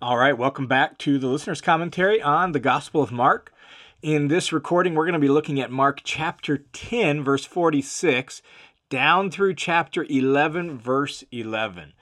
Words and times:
All 0.00 0.16
right, 0.16 0.38
welcome 0.38 0.68
back 0.68 0.96
to 0.98 1.18
the 1.18 1.26
listener's 1.26 1.60
commentary 1.60 2.22
on 2.22 2.52
the 2.52 2.60
Gospel 2.60 3.02
of 3.02 3.10
Mark. 3.10 3.52
In 4.00 4.28
this 4.28 4.52
recording, 4.52 4.94
we're 4.94 5.06
going 5.06 5.14
to 5.14 5.18
be 5.18 5.26
looking 5.26 5.58
at 5.58 5.72
Mark 5.72 6.02
chapter 6.04 6.58
10, 6.72 7.24
verse 7.24 7.44
46, 7.44 8.40
down 8.90 9.28
through 9.28 9.54
chapter 9.54 10.06
11, 10.08 10.78
verse 10.78 11.24
11. 11.32 11.94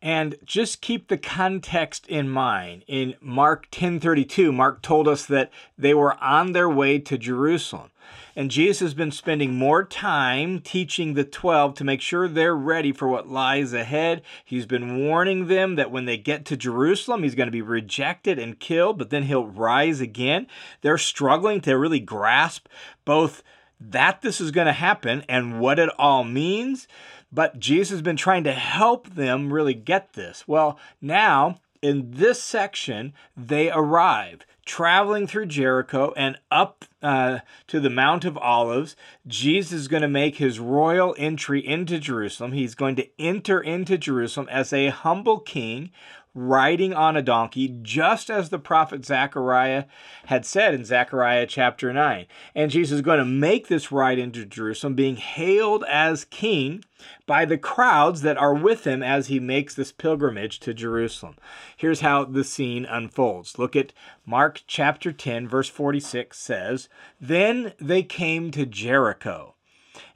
And 0.00 0.36
just 0.44 0.80
keep 0.80 1.08
the 1.08 1.18
context 1.18 2.06
in 2.06 2.28
mind. 2.28 2.84
In 2.86 3.14
Mark 3.20 3.68
10:32, 3.70 4.52
Mark 4.52 4.80
told 4.80 5.08
us 5.08 5.26
that 5.26 5.50
they 5.76 5.92
were 5.92 6.16
on 6.22 6.52
their 6.52 6.68
way 6.68 6.98
to 7.00 7.18
Jerusalem. 7.18 7.90
And 8.36 8.52
Jesus 8.52 8.80
has 8.80 8.94
been 8.94 9.10
spending 9.10 9.56
more 9.56 9.84
time 9.84 10.60
teaching 10.60 11.14
the 11.14 11.24
12 11.24 11.74
to 11.74 11.84
make 11.84 12.00
sure 12.00 12.28
they're 12.28 12.54
ready 12.54 12.92
for 12.92 13.08
what 13.08 13.28
lies 13.28 13.72
ahead. 13.72 14.22
He's 14.44 14.64
been 14.64 15.04
warning 15.04 15.48
them 15.48 15.74
that 15.74 15.90
when 15.90 16.04
they 16.04 16.16
get 16.16 16.44
to 16.44 16.56
Jerusalem, 16.56 17.24
he's 17.24 17.34
going 17.34 17.48
to 17.48 17.52
be 17.52 17.62
rejected 17.62 18.38
and 18.38 18.60
killed, 18.60 18.96
but 18.96 19.10
then 19.10 19.24
he'll 19.24 19.48
rise 19.48 20.00
again. 20.00 20.46
They're 20.82 20.98
struggling 20.98 21.60
to 21.62 21.76
really 21.76 21.98
grasp 21.98 22.68
both 23.04 23.42
that 23.80 24.22
this 24.22 24.40
is 24.40 24.50
going 24.50 24.66
to 24.66 24.72
happen 24.72 25.24
and 25.28 25.60
what 25.60 25.78
it 25.78 25.90
all 25.98 26.24
means. 26.24 26.88
But 27.30 27.58
Jesus 27.58 27.90
has 27.90 28.02
been 28.02 28.16
trying 28.16 28.44
to 28.44 28.52
help 28.52 29.14
them 29.14 29.52
really 29.52 29.74
get 29.74 30.14
this. 30.14 30.46
Well, 30.46 30.78
now 31.00 31.56
in 31.82 32.10
this 32.12 32.42
section, 32.42 33.12
they 33.36 33.70
arrive 33.70 34.44
traveling 34.68 35.26
through 35.26 35.46
Jericho 35.46 36.12
and 36.14 36.38
up 36.50 36.84
uh, 37.02 37.38
to 37.68 37.80
the 37.80 37.90
Mount 37.90 38.24
of 38.24 38.36
Olives. 38.36 38.94
Jesus 39.26 39.72
is 39.72 39.88
going 39.88 40.02
to 40.02 40.08
make 40.08 40.36
his 40.36 40.60
royal 40.60 41.14
entry 41.18 41.66
into 41.66 41.98
Jerusalem. 41.98 42.52
He's 42.52 42.74
going 42.74 42.94
to 42.96 43.08
enter 43.18 43.60
into 43.60 43.96
Jerusalem 43.96 44.46
as 44.50 44.72
a 44.72 44.88
humble 44.88 45.40
king 45.40 45.90
riding 46.38 46.94
on 46.94 47.16
a 47.16 47.22
donkey, 47.22 47.76
just 47.82 48.30
as 48.30 48.48
the 48.48 48.58
prophet 48.58 49.04
Zechariah 49.04 49.84
had 50.26 50.46
said 50.46 50.72
in 50.72 50.84
Zechariah 50.84 51.46
chapter 51.46 51.92
9. 51.92 52.26
And 52.54 52.70
Jesus 52.70 52.96
is 52.96 53.02
going 53.02 53.18
to 53.18 53.24
make 53.24 53.66
this 53.66 53.90
ride 53.90 54.18
into 54.18 54.46
Jerusalem, 54.46 54.94
being 54.94 55.16
hailed 55.16 55.84
as 55.88 56.24
king 56.24 56.84
by 57.26 57.44
the 57.44 57.58
crowds 57.58 58.22
that 58.22 58.38
are 58.38 58.54
with 58.54 58.86
him 58.86 59.02
as 59.02 59.26
he 59.26 59.40
makes 59.40 59.74
this 59.74 59.92
pilgrimage 59.92 60.60
to 60.60 60.72
Jerusalem. 60.72 61.36
Here's 61.76 62.00
how 62.00 62.24
the 62.24 62.44
scene 62.44 62.84
unfolds. 62.84 63.58
Look 63.58 63.74
at 63.74 63.92
Mark 64.24 64.62
chapter 64.66 65.12
10, 65.12 65.48
verse 65.48 65.68
46 65.68 66.38
says, 66.38 66.88
Then 67.20 67.72
they 67.80 68.02
came 68.02 68.50
to 68.52 68.64
Jericho. 68.64 69.54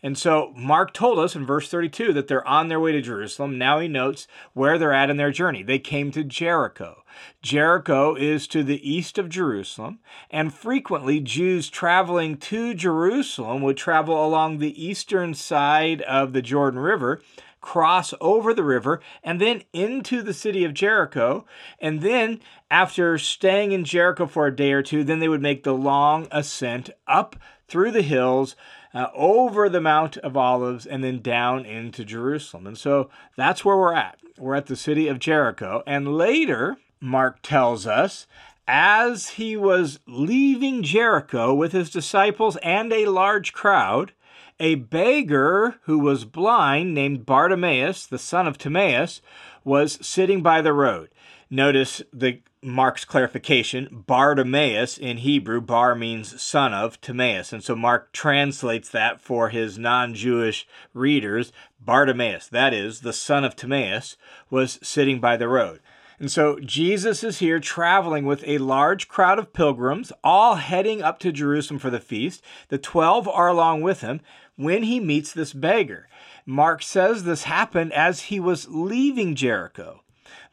And 0.03 0.17
so 0.17 0.53
Mark 0.57 0.93
told 0.93 1.19
us 1.19 1.35
in 1.37 1.47
verse 1.47 1.69
32 1.69 2.13
that 2.13 2.29
they're 2.29 2.47
on 2.47 2.69
their 2.69 2.81
way 2.81 2.93
to 2.93 3.01
Jerusalem. 3.01 3.59
Now 3.59 3.79
he 3.81 3.89
notes 3.89 4.27
where 4.53 4.79
they're 4.79 4.93
at 4.93 5.11
in 5.11 5.17
their 5.17 5.31
journey. 5.31 5.63
They 5.63 5.79
came 5.79 6.11
to 6.13 6.25
Jericho. 6.25 7.03
Jericho 7.43 8.15
is 8.15 8.47
to 8.49 8.63
the 8.63 8.89
east 8.89 9.19
of 9.19 9.29
Jerusalem, 9.29 9.99
and 10.31 10.55
frequently 10.55 11.21
Jews 11.21 11.69
traveling 11.69 12.37
to 12.39 12.75
Jerusalem 12.75 13.63
would 13.63 13.77
travel 13.77 14.25
along 14.25 14.59
the 14.59 14.83
eastern 14.83 15.35
side 15.35 16.03
of 16.03 16.33
the 16.33 16.43
Jordan 16.43 16.81
River 16.81 17.21
cross 17.63 18.13
over 18.21 18.53
the 18.53 18.65
river 18.65 19.01
and 19.23 19.41
then 19.41 19.63
into 19.73 20.21
the 20.21 20.35
city 20.35 20.65
of 20.65 20.75
Jericho. 20.75 21.47
And 21.79 22.03
then, 22.03 22.41
after 22.71 23.17
staying 23.17 23.73
in 23.73 23.85
Jericho 23.85 24.27
for 24.27 24.47
a 24.47 24.55
day 24.55 24.73
or 24.73 24.83
two, 24.83 25.03
then 25.05 25.21
they 25.21 25.29
would 25.29 25.41
make 25.41 25.63
the 25.63 25.73
long 25.73 26.29
ascent 26.31 26.91
up 27.07 27.37
through 27.69 27.93
the 27.93 28.03
hills 28.03 28.55
uh, 28.93 29.07
over 29.15 29.71
the 29.71 29.81
Mount 29.81 30.19
of 30.19 30.37
Olives 30.37 30.85
and 30.85 31.03
then 31.03 31.23
down 31.23 31.65
into 31.65 32.05
Jerusalem. 32.05 32.67
And 32.67 32.77
so 32.77 33.09
that's 33.37 33.65
where 33.65 33.77
we're 33.77 33.95
at. 33.95 34.19
We're 34.39 34.57
at 34.57 34.67
the 34.67 34.77
city 34.77 35.09
of 35.09 35.19
Jericho. 35.19 35.83
And 35.87 36.17
later, 36.17 36.77
Mark 37.01 37.41
tells 37.43 37.87
us, 37.87 38.27
as 38.69 39.31
he 39.31 39.57
was 39.57 39.99
leaving 40.07 40.83
Jericho 40.83 41.53
with 41.53 41.73
his 41.73 41.91
disciples 41.91 42.57
and 42.57 42.93
a 42.93 43.07
large 43.07 43.53
crowd, 43.53 44.13
a 44.61 44.77
beggar 44.77 45.77
who 45.83 45.99
was 45.99 46.25
blind, 46.25 46.95
named 46.95 47.27
Bartimaeus, 47.27 48.07
the 48.07 48.19
son 48.19 48.47
of 48.47 48.59
Timaeus, 48.59 49.21
was 49.65 49.99
sitting 50.07 50.43
by 50.43 50.61
the 50.61 50.73
road. 50.73 51.11
Notice 51.51 52.03
the 52.13 52.41
Mark's 52.63 53.05
clarification, 53.05 54.05
Bartimaeus 54.07 54.97
in 54.97 55.19
Hebrew, 55.19 55.61
bar 55.61 55.95
means 55.95 56.41
son 56.41 56.73
of 56.73 57.01
Timaeus. 57.01 57.53
And 57.53 57.63
so 57.63 57.75
Mark 57.75 58.13
translates 58.13 58.89
that 58.91 59.21
for 59.21 59.49
his 59.49 59.79
non 59.79 60.15
Jewish 60.15 60.67
readers. 60.95 61.53
Bartimaeus, 61.81 62.47
that 62.49 62.73
is, 62.73 63.01
the 63.01 63.13
son 63.13 63.45
of 63.45 63.57
Timaeus, 63.57 64.17
was 64.49 64.79
sitting 64.83 65.21
by 65.21 65.37
the 65.37 65.49
road. 65.49 65.81
And 66.23 66.31
so 66.31 66.61
Jesus 66.61 67.25
is 67.25 67.41
here 67.41 67.59
traveling 67.59 68.27
with 68.27 68.45
a 68.47 68.59
large 68.59 69.09
crowd 69.09 69.41
of 69.41 69.53
pilgrims, 69.53 70.13
all 70.23 70.55
heading 70.55 71.03
up 71.03 71.19
to 71.19 71.33
Jerusalem 71.33 71.81
for 71.81 71.91
the 71.91 71.99
feast. 71.99 72.45
The 72.69 72.79
12 72.79 73.27
are 73.27 73.49
along 73.49 73.83
with 73.83 74.03
him 74.03 74.21
when 74.55 74.85
he 74.85 75.01
meets 75.01 75.33
this 75.33 75.53
beggar. 75.53 76.07
Mark 76.47 76.81
says 76.81 77.25
this 77.25 77.43
happened 77.43 77.93
as 77.93 78.21
he 78.21 78.39
was 78.39 78.69
leaving 78.69 79.35
Jericho. 79.35 80.03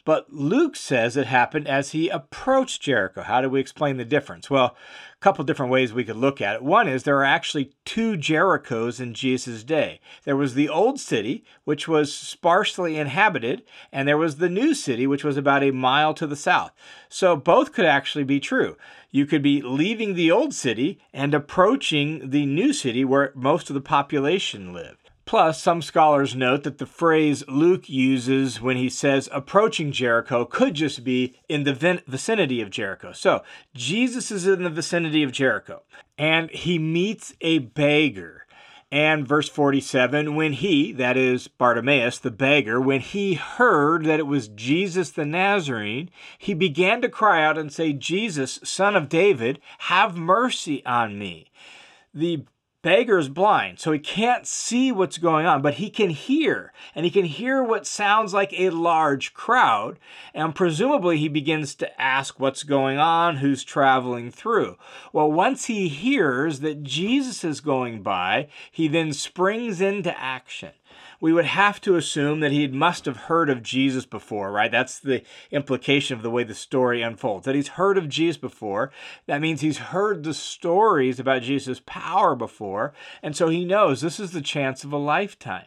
But 0.06 0.34
Luke 0.34 0.76
says 0.76 1.16
it 1.16 1.28
happened 1.28 1.68
as 1.68 1.92
he 1.92 2.10
approached 2.10 2.82
Jericho. 2.82 3.22
How 3.22 3.40
do 3.40 3.48
we 3.48 3.60
explain 3.60 3.98
the 3.98 4.06
difference? 4.06 4.50
Well, 4.50 4.76
couple 5.20 5.44
different 5.44 5.72
ways 5.72 5.92
we 5.92 6.06
could 6.06 6.16
look 6.16 6.40
at 6.40 6.56
it. 6.56 6.64
One 6.64 6.88
is 6.88 7.04
there 7.04 7.18
are 7.18 7.26
actually 7.26 7.74
two 7.84 8.14
Jerichos 8.14 9.02
in 9.02 9.14
Jesus' 9.14 9.64
day. 9.64 10.00
There 10.24 10.38
was 10.38 10.54
the 10.54 10.70
old 10.70 11.00
city, 11.00 11.44
which 11.66 11.88
was 11.88 12.14
sparsely 12.14 12.98
inhabited, 12.98 13.64
and 13.92 14.08
there 14.08 14.18
was 14.18 14.38
the 14.38 14.50
new 14.50 14.74
city, 14.74 15.06
which 15.06 15.24
was 15.24 15.36
about 15.36 15.64
a 15.64 15.72
mile 15.72 16.14
to 16.14 16.26
the 16.26 16.38
south. 16.38 16.72
So 17.10 17.36
both 17.36 17.74
could 17.74 17.86
actually 17.86 18.24
be 18.24 18.40
true. 18.40 18.78
You 19.12 19.26
could 19.26 19.42
be 19.42 19.62
leaving 19.62 20.14
the 20.14 20.32
old 20.32 20.54
city 20.54 21.00
and 21.14 21.34
approaching 21.34 22.30
the 22.30 22.46
new 22.46 22.72
city 22.72 23.04
where 23.04 23.34
most 23.36 23.70
of 23.70 23.74
the 23.74 23.82
population 23.82 24.72
lived. 24.74 25.09
Plus, 25.30 25.62
some 25.62 25.84
scholars 25.84 26.36
note 26.36 26.64
that 26.64 26.80
the 26.80 26.88
phrase 26.88 27.48
Luke 27.48 27.88
uses 27.88 28.60
when 28.60 28.78
he 28.78 28.90
says 28.90 29.30
approaching 29.32 29.92
Jericho 29.92 30.44
could 30.44 30.74
just 30.74 31.04
be 31.04 31.36
in 31.48 31.66
the 31.66 32.02
vicinity 32.08 32.62
of 32.62 32.72
Jericho. 32.72 33.12
So, 33.12 33.44
Jesus 33.76 34.32
is 34.32 34.48
in 34.48 34.64
the 34.64 34.72
vicinity 34.72 35.22
of 35.22 35.32
Jericho 35.32 35.84
and 36.18 36.50
he 36.50 36.80
meets 36.80 37.36
a 37.42 37.60
beggar. 37.60 38.48
And 38.92 39.28
verse 39.28 39.48
47 39.48 40.34
when 40.34 40.54
he, 40.54 40.94
that 40.94 41.16
is 41.16 41.48
Bartimaeus, 41.48 42.18
the 42.18 42.32
beggar, 42.32 42.82
when 42.82 43.02
he 43.02 43.36
heard 43.36 44.06
that 44.06 44.20
it 44.20 44.26
was 44.26 44.48
Jesus 44.48 45.12
the 45.12 45.26
Nazarene, 45.26 46.10
he 46.40 46.56
began 46.56 47.04
to 47.04 47.08
cry 47.08 47.46
out 47.46 47.56
and 47.56 47.72
say, 47.72 47.94
Jesus, 47.94 48.60
son 48.64 48.96
of 48.96 49.08
David, 49.08 49.60
have 49.78 50.18
mercy 50.18 50.84
on 50.88 51.20
me. 51.20 51.52
The 52.16 52.46
beggar 52.82 53.18
is 53.18 53.30
blind, 53.30 53.80
so 53.80 53.92
he 53.92 54.00
can't 54.00 54.48
see 54.48 54.92
what's 54.92 55.18
going 55.18 55.46
on, 55.46 55.62
but 55.62 55.76
he 55.76 55.90
can 55.90 56.10
hear, 56.10 56.72
and 56.96 57.06
he 57.06 57.12
can 57.12 57.26
hear 57.26 57.62
what 57.64 57.86
sounds 57.86 58.34
like 58.34 58.54
a 58.54 58.70
large 58.70 59.34
crowd. 59.34 60.00
And 60.34 60.56
presumably, 60.56 61.18
he 61.18 61.28
begins 61.28 61.76
to 61.76 62.02
ask 62.02 62.40
what's 62.40 62.64
going 62.64 62.98
on, 62.98 63.38
who's 63.38 63.64
traveling 63.64 64.32
through. 64.32 64.78
Well, 65.12 65.32
once 65.32 65.66
he 65.66 65.90
hears 65.90 66.62
that 66.62 66.84
Jesus 66.84 67.44
is 67.44 67.62
going 67.62 68.02
by, 68.02 68.48
he 68.72 68.88
then 68.88 69.14
springs 69.14 69.82
into 69.82 70.18
action 70.20 70.72
we 71.22 71.34
would 71.34 71.46
have 71.46 71.82
to 71.82 71.96
assume 71.96 72.40
that 72.40 72.52
he 72.52 72.68
must 72.68 73.06
have 73.06 73.18
heard 73.18 73.50
of 73.50 73.64
Jesus 73.64 74.06
before, 74.06 74.52
right? 74.52 74.72
That's 74.72 75.00
the 75.00 75.24
implication 75.52 76.16
of 76.16 76.24
the 76.24 76.30
way 76.30 76.44
the 76.44 76.56
story 76.56 77.02
unfolds. 77.02 77.46
That 77.46 77.56
he's 77.56 77.70
heard 77.70 77.98
of 77.98 78.10
Jesus 78.10 78.38
before. 78.38 78.92
That 79.28 79.42
means 79.42 79.62
he's 79.62 79.78
heard 79.78 80.24
the 80.24 80.34
stories 80.34 81.20
about 81.20 81.42
Jesus' 81.42 81.82
power 81.86 82.36
before. 82.36 82.94
And 83.22 83.36
so 83.36 83.50
he 83.50 83.66
knows 83.66 84.02
this 84.02 84.20
is 84.20 84.32
the 84.32 84.42
chance 84.42 84.84
of 84.84 84.94
a 84.94 84.98
lifetime. 84.98 85.66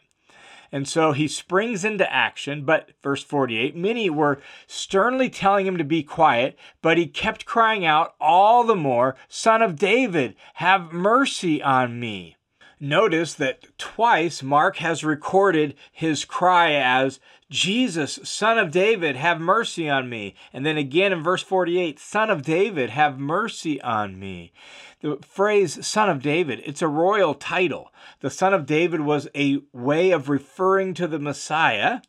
And 0.75 0.89
so 0.89 1.13
he 1.13 1.29
springs 1.29 1.85
into 1.85 2.11
action. 2.11 2.65
But, 2.65 2.93
verse 3.03 3.23
48, 3.23 3.77
many 3.77 4.09
were 4.09 4.41
sternly 4.67 5.29
telling 5.29 5.67
him 5.67 5.77
to 5.77 5.85
be 5.85 6.03
quiet, 6.03 6.59
but 6.81 6.97
he 6.97 7.07
kept 7.07 7.45
crying 7.45 7.85
out 7.85 8.15
all 8.19 8.65
the 8.65 8.75
more, 8.75 9.15
Son 9.29 9.61
of 9.61 9.77
David, 9.77 10.35
have 10.55 10.93
mercy 10.93 11.63
on 11.63 12.01
me. 12.01 12.37
Notice 12.85 13.35
that 13.35 13.79
twice 13.79 14.43
Mark 14.43 14.79
has 14.79 15.05
recorded 15.05 15.77
his 15.93 16.25
cry 16.25 16.73
as, 16.73 17.21
Jesus, 17.49 18.19
son 18.25 18.59
of 18.59 18.73
David, 18.73 19.15
have 19.15 19.41
mercy 19.41 19.89
on 19.89 20.09
me. 20.09 20.35
And 20.53 20.67
then 20.67 20.77
again 20.77 21.13
in 21.13 21.23
verse 21.23 21.45
48, 21.45 22.01
son 22.01 22.29
of 22.29 22.43
David, 22.43 22.91
have 22.91 23.21
mercy 23.21 23.81
on 23.83 24.19
me. 24.19 24.53
The 25.01 25.19
phrase 25.23 25.87
son 25.87 26.11
of 26.11 26.23
David, 26.23 26.61
it's 26.65 26.83
a 26.83 26.89
royal 26.89 27.35
title. 27.35 27.93
The 28.19 28.31
son 28.31 28.53
of 28.53 28.67
David 28.67 29.03
was 29.03 29.29
a 29.33 29.61
way 29.73 30.11
of 30.11 30.29
referring 30.29 30.95
to 30.95 31.07
the 31.07 31.21
Messiah 31.21 32.01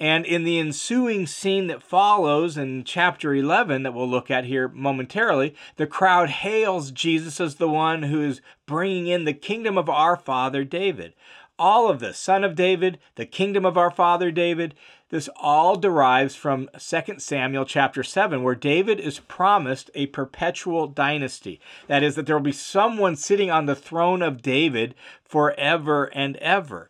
and 0.00 0.24
in 0.24 0.44
the 0.44 0.58
ensuing 0.58 1.26
scene 1.26 1.66
that 1.66 1.82
follows 1.82 2.56
in 2.56 2.84
chapter 2.84 3.34
11, 3.34 3.82
that 3.82 3.92
we'll 3.92 4.08
look 4.08 4.30
at 4.30 4.46
here 4.46 4.66
momentarily, 4.68 5.54
the 5.76 5.86
crowd 5.86 6.30
hails 6.30 6.90
Jesus 6.90 7.38
as 7.38 7.56
the 7.56 7.68
one 7.68 8.04
who 8.04 8.22
is 8.22 8.40
bringing 8.64 9.08
in 9.08 9.26
the 9.26 9.34
kingdom 9.34 9.76
of 9.76 9.90
our 9.90 10.16
father 10.16 10.64
David. 10.64 11.12
All 11.58 11.90
of 11.90 12.00
this, 12.00 12.18
son 12.18 12.44
of 12.44 12.54
David, 12.54 12.98
the 13.16 13.26
kingdom 13.26 13.66
of 13.66 13.76
our 13.76 13.90
father 13.90 14.30
David, 14.30 14.74
this 15.10 15.28
all 15.36 15.76
derives 15.76 16.34
from 16.34 16.70
2 16.78 17.18
Samuel 17.18 17.66
chapter 17.66 18.02
7, 18.02 18.42
where 18.42 18.54
David 18.54 18.98
is 18.98 19.18
promised 19.18 19.90
a 19.94 20.06
perpetual 20.06 20.86
dynasty. 20.86 21.60
That 21.88 22.02
is, 22.02 22.14
that 22.14 22.24
there 22.24 22.36
will 22.36 22.42
be 22.42 22.52
someone 22.52 23.16
sitting 23.16 23.50
on 23.50 23.66
the 23.66 23.74
throne 23.74 24.22
of 24.22 24.40
David 24.40 24.94
forever 25.22 26.06
and 26.14 26.36
ever. 26.36 26.88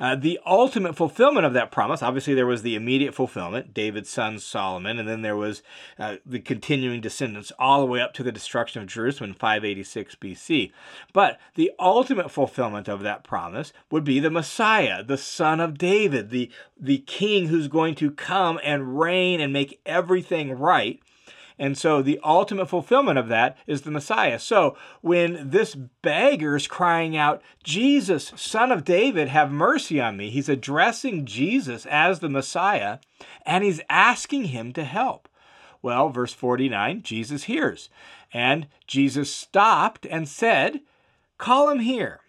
Uh, 0.00 0.16
the 0.16 0.40
ultimate 0.46 0.96
fulfillment 0.96 1.44
of 1.44 1.52
that 1.52 1.70
promise, 1.70 2.02
obviously, 2.02 2.32
there 2.32 2.46
was 2.46 2.62
the 2.62 2.74
immediate 2.74 3.14
fulfillment, 3.14 3.74
David's 3.74 4.08
son 4.08 4.38
Solomon, 4.38 4.98
and 4.98 5.06
then 5.06 5.20
there 5.20 5.36
was 5.36 5.62
uh, 5.98 6.16
the 6.24 6.40
continuing 6.40 7.02
descendants 7.02 7.52
all 7.58 7.80
the 7.80 7.86
way 7.86 8.00
up 8.00 8.14
to 8.14 8.22
the 8.22 8.32
destruction 8.32 8.80
of 8.80 8.88
Jerusalem 8.88 9.30
in 9.30 9.34
586 9.34 10.14
BC. 10.16 10.72
But 11.12 11.38
the 11.54 11.70
ultimate 11.78 12.30
fulfillment 12.30 12.88
of 12.88 13.02
that 13.02 13.24
promise 13.24 13.74
would 13.90 14.04
be 14.04 14.20
the 14.20 14.30
Messiah, 14.30 15.04
the 15.04 15.18
son 15.18 15.60
of 15.60 15.76
David, 15.76 16.30
the, 16.30 16.50
the 16.80 16.98
king 16.98 17.48
who's 17.48 17.68
going 17.68 17.94
to 17.96 18.10
come 18.10 18.58
and 18.64 18.98
reign 18.98 19.40
and 19.40 19.52
make 19.52 19.80
everything 19.84 20.58
right. 20.58 21.00
And 21.60 21.76
so 21.76 22.00
the 22.00 22.18
ultimate 22.24 22.70
fulfillment 22.70 23.18
of 23.18 23.28
that 23.28 23.58
is 23.66 23.82
the 23.82 23.90
Messiah. 23.90 24.38
So 24.38 24.78
when 25.02 25.50
this 25.50 25.74
beggar 25.74 26.56
is 26.56 26.66
crying 26.66 27.18
out, 27.18 27.42
Jesus, 27.62 28.32
son 28.34 28.72
of 28.72 28.82
David, 28.82 29.28
have 29.28 29.52
mercy 29.52 30.00
on 30.00 30.16
me, 30.16 30.30
he's 30.30 30.48
addressing 30.48 31.26
Jesus 31.26 31.84
as 31.84 32.20
the 32.20 32.30
Messiah 32.30 32.96
and 33.44 33.62
he's 33.62 33.82
asking 33.90 34.46
him 34.46 34.72
to 34.72 34.84
help. 34.84 35.28
Well, 35.82 36.08
verse 36.08 36.32
49, 36.32 37.02
Jesus 37.02 37.44
hears. 37.44 37.90
And 38.32 38.66
Jesus 38.86 39.30
stopped 39.30 40.06
and 40.06 40.26
said, 40.26 40.80
Call 41.36 41.68
him 41.68 41.80
here. 41.80 42.20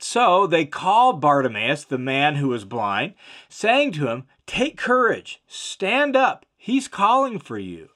So 0.00 0.46
they 0.46 0.64
called 0.64 1.20
Bartimaeus, 1.20 1.84
the 1.84 1.98
man 1.98 2.36
who 2.36 2.48
was 2.48 2.64
blind, 2.64 3.14
saying 3.50 3.92
to 3.92 4.08
him, 4.08 4.24
Take 4.46 4.78
courage, 4.78 5.42
stand 5.46 6.16
up, 6.16 6.46
he's 6.56 6.88
calling 6.88 7.38
for 7.38 7.58
you 7.58 7.90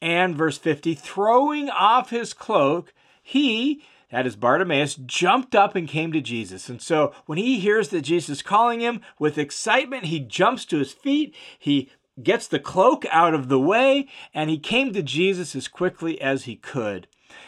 and 0.00 0.36
verse 0.36 0.58
50 0.58 0.94
throwing 0.94 1.68
off 1.70 2.10
his 2.10 2.32
cloak, 2.32 2.92
he, 3.22 3.82
that 4.10 4.26
is 4.26 4.36
Bartimaeus, 4.36 4.94
jumped 4.94 5.54
up 5.54 5.74
and 5.74 5.88
came 5.88 6.12
to 6.12 6.20
Jesus. 6.20 6.68
And 6.68 6.80
so 6.80 7.12
when 7.26 7.38
he 7.38 7.60
hears 7.60 7.88
that 7.90 8.02
Jesus 8.02 8.38
is 8.38 8.42
calling 8.42 8.80
him 8.80 9.00
with 9.18 9.38
excitement, 9.38 10.06
he 10.06 10.20
jumps 10.20 10.64
to 10.66 10.78
his 10.78 10.92
feet, 10.92 11.34
he 11.58 11.90
gets 12.22 12.46
the 12.46 12.58
cloak 12.58 13.04
out 13.10 13.34
of 13.34 13.48
the 13.48 13.60
way, 13.60 14.08
and 14.34 14.50
he 14.50 14.58
came 14.58 14.92
to 14.92 15.02
Jesus 15.02 15.54
as 15.54 15.68
quickly 15.68 16.20
as 16.20 16.44
he 16.44 16.56
could. 16.56 17.06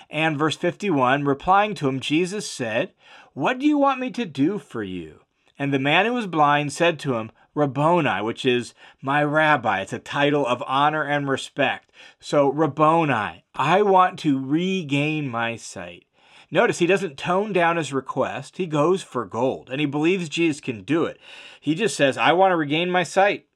And 0.08 0.38
verse 0.38 0.56
51, 0.56 1.24
replying 1.24 1.74
to 1.76 1.88
him, 1.88 2.00
Jesus 2.00 2.48
said, 2.48 2.92
What 3.32 3.58
do 3.58 3.66
you 3.66 3.78
want 3.78 4.00
me 4.00 4.10
to 4.12 4.24
do 4.24 4.58
for 4.58 4.82
you? 4.82 5.20
And 5.58 5.72
the 5.72 5.78
man 5.78 6.06
who 6.06 6.12
was 6.12 6.26
blind 6.26 6.72
said 6.72 6.98
to 7.00 7.14
him, 7.14 7.30
Rabboni, 7.54 8.22
which 8.22 8.44
is 8.44 8.74
my 9.00 9.22
rabbi. 9.22 9.80
It's 9.80 9.92
a 9.92 9.98
title 9.98 10.46
of 10.46 10.62
honor 10.66 11.02
and 11.02 11.28
respect. 11.28 11.90
So, 12.18 12.48
Rabboni, 12.48 13.44
I 13.54 13.82
want 13.82 14.18
to 14.20 14.44
regain 14.44 15.28
my 15.28 15.56
sight. 15.56 16.06
Notice 16.50 16.78
he 16.78 16.86
doesn't 16.86 17.16
tone 17.16 17.52
down 17.52 17.78
his 17.78 17.92
request. 17.92 18.58
He 18.58 18.66
goes 18.66 19.02
for 19.02 19.24
gold 19.24 19.70
and 19.70 19.80
he 19.80 19.86
believes 19.86 20.28
Jesus 20.28 20.60
can 20.60 20.82
do 20.82 21.04
it. 21.06 21.18
He 21.60 21.74
just 21.74 21.96
says, 21.96 22.18
I 22.18 22.32
want 22.32 22.52
to 22.52 22.56
regain 22.56 22.90
my 22.90 23.04
sight. 23.04 23.46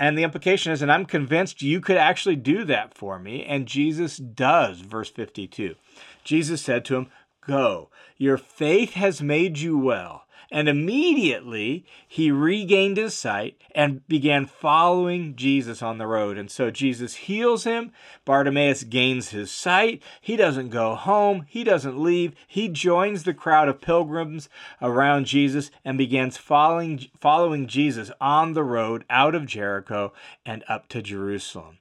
And 0.00 0.18
the 0.18 0.24
implication 0.24 0.72
is, 0.72 0.82
and 0.82 0.90
I'm 0.90 1.06
convinced 1.06 1.62
you 1.62 1.80
could 1.80 1.96
actually 1.96 2.34
do 2.34 2.64
that 2.64 2.92
for 2.92 3.20
me. 3.20 3.44
And 3.44 3.66
Jesus 3.66 4.16
does, 4.16 4.80
verse 4.80 5.10
52. 5.10 5.76
Jesus 6.24 6.60
said 6.60 6.84
to 6.86 6.96
him, 6.96 7.06
Go, 7.46 7.88
your 8.16 8.36
faith 8.36 8.94
has 8.94 9.22
made 9.22 9.58
you 9.58 9.78
well. 9.78 10.24
And 10.50 10.68
immediately 10.68 11.84
he 12.06 12.30
regained 12.30 12.96
his 12.96 13.14
sight 13.14 13.60
and 13.74 14.06
began 14.08 14.46
following 14.46 15.34
Jesus 15.36 15.82
on 15.82 15.98
the 15.98 16.06
road. 16.06 16.36
And 16.38 16.50
so 16.50 16.70
Jesus 16.70 17.14
heals 17.14 17.64
him. 17.64 17.92
Bartimaeus 18.24 18.84
gains 18.84 19.30
his 19.30 19.50
sight. 19.50 20.02
He 20.20 20.36
doesn't 20.36 20.68
go 20.70 20.94
home. 20.94 21.46
He 21.48 21.64
doesn't 21.64 21.98
leave. 21.98 22.34
He 22.46 22.68
joins 22.68 23.24
the 23.24 23.34
crowd 23.34 23.68
of 23.68 23.80
pilgrims 23.80 24.48
around 24.80 25.26
Jesus 25.26 25.70
and 25.84 25.96
begins 25.96 26.36
following, 26.36 27.06
following 27.20 27.66
Jesus 27.66 28.10
on 28.20 28.52
the 28.52 28.64
road 28.64 29.04
out 29.08 29.34
of 29.34 29.46
Jericho 29.46 30.12
and 30.44 30.64
up 30.68 30.88
to 30.88 31.02
Jerusalem. 31.02 31.78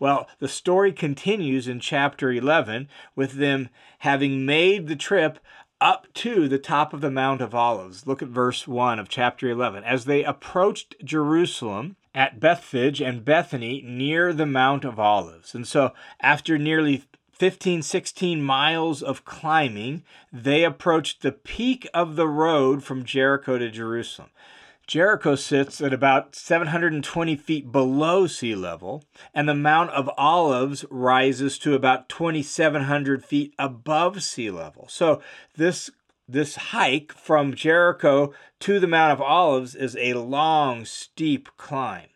Well, 0.00 0.28
the 0.38 0.48
story 0.48 0.92
continues 0.92 1.66
in 1.66 1.80
chapter 1.80 2.30
11 2.30 2.88
with 3.16 3.32
them 3.32 3.68
having 4.00 4.46
made 4.46 4.86
the 4.86 4.94
trip 4.94 5.40
up 5.80 6.06
to 6.14 6.48
the 6.48 6.58
top 6.58 6.92
of 6.92 7.00
the 7.00 7.10
Mount 7.10 7.40
of 7.40 7.54
Olives. 7.54 8.06
Look 8.06 8.22
at 8.22 8.28
verse 8.28 8.66
1 8.66 8.98
of 8.98 9.08
chapter 9.08 9.48
11. 9.48 9.84
As 9.84 10.04
they 10.04 10.24
approached 10.24 10.96
Jerusalem 11.04 11.96
at 12.14 12.40
Bethphage 12.40 13.00
and 13.00 13.24
Bethany 13.24 13.82
near 13.82 14.32
the 14.32 14.46
Mount 14.46 14.84
of 14.84 14.98
Olives. 14.98 15.54
And 15.54 15.66
so, 15.66 15.92
after 16.20 16.58
nearly 16.58 17.04
15, 17.32 17.82
16 17.82 18.42
miles 18.42 19.02
of 19.02 19.24
climbing, 19.24 20.02
they 20.32 20.64
approached 20.64 21.22
the 21.22 21.32
peak 21.32 21.88
of 21.94 22.16
the 22.16 22.28
road 22.28 22.82
from 22.82 23.04
Jericho 23.04 23.58
to 23.58 23.70
Jerusalem. 23.70 24.30
Jericho 24.88 25.34
sits 25.34 25.82
at 25.82 25.92
about 25.92 26.34
720 26.34 27.36
feet 27.36 27.70
below 27.70 28.26
sea 28.26 28.54
level, 28.54 29.04
and 29.34 29.46
the 29.46 29.54
Mount 29.54 29.90
of 29.90 30.08
Olives 30.16 30.86
rises 30.90 31.58
to 31.58 31.74
about 31.74 32.08
2,700 32.08 33.22
feet 33.22 33.54
above 33.58 34.22
sea 34.22 34.50
level. 34.50 34.86
So 34.88 35.22
this 35.56 35.90
this 36.26 36.56
hike 36.56 37.12
from 37.12 37.54
Jericho 37.54 38.32
to 38.60 38.80
the 38.80 38.86
Mount 38.86 39.12
of 39.12 39.20
Olives 39.20 39.74
is 39.74 39.94
a 39.96 40.14
long, 40.14 40.86
steep 40.86 41.50
climb 41.58 42.08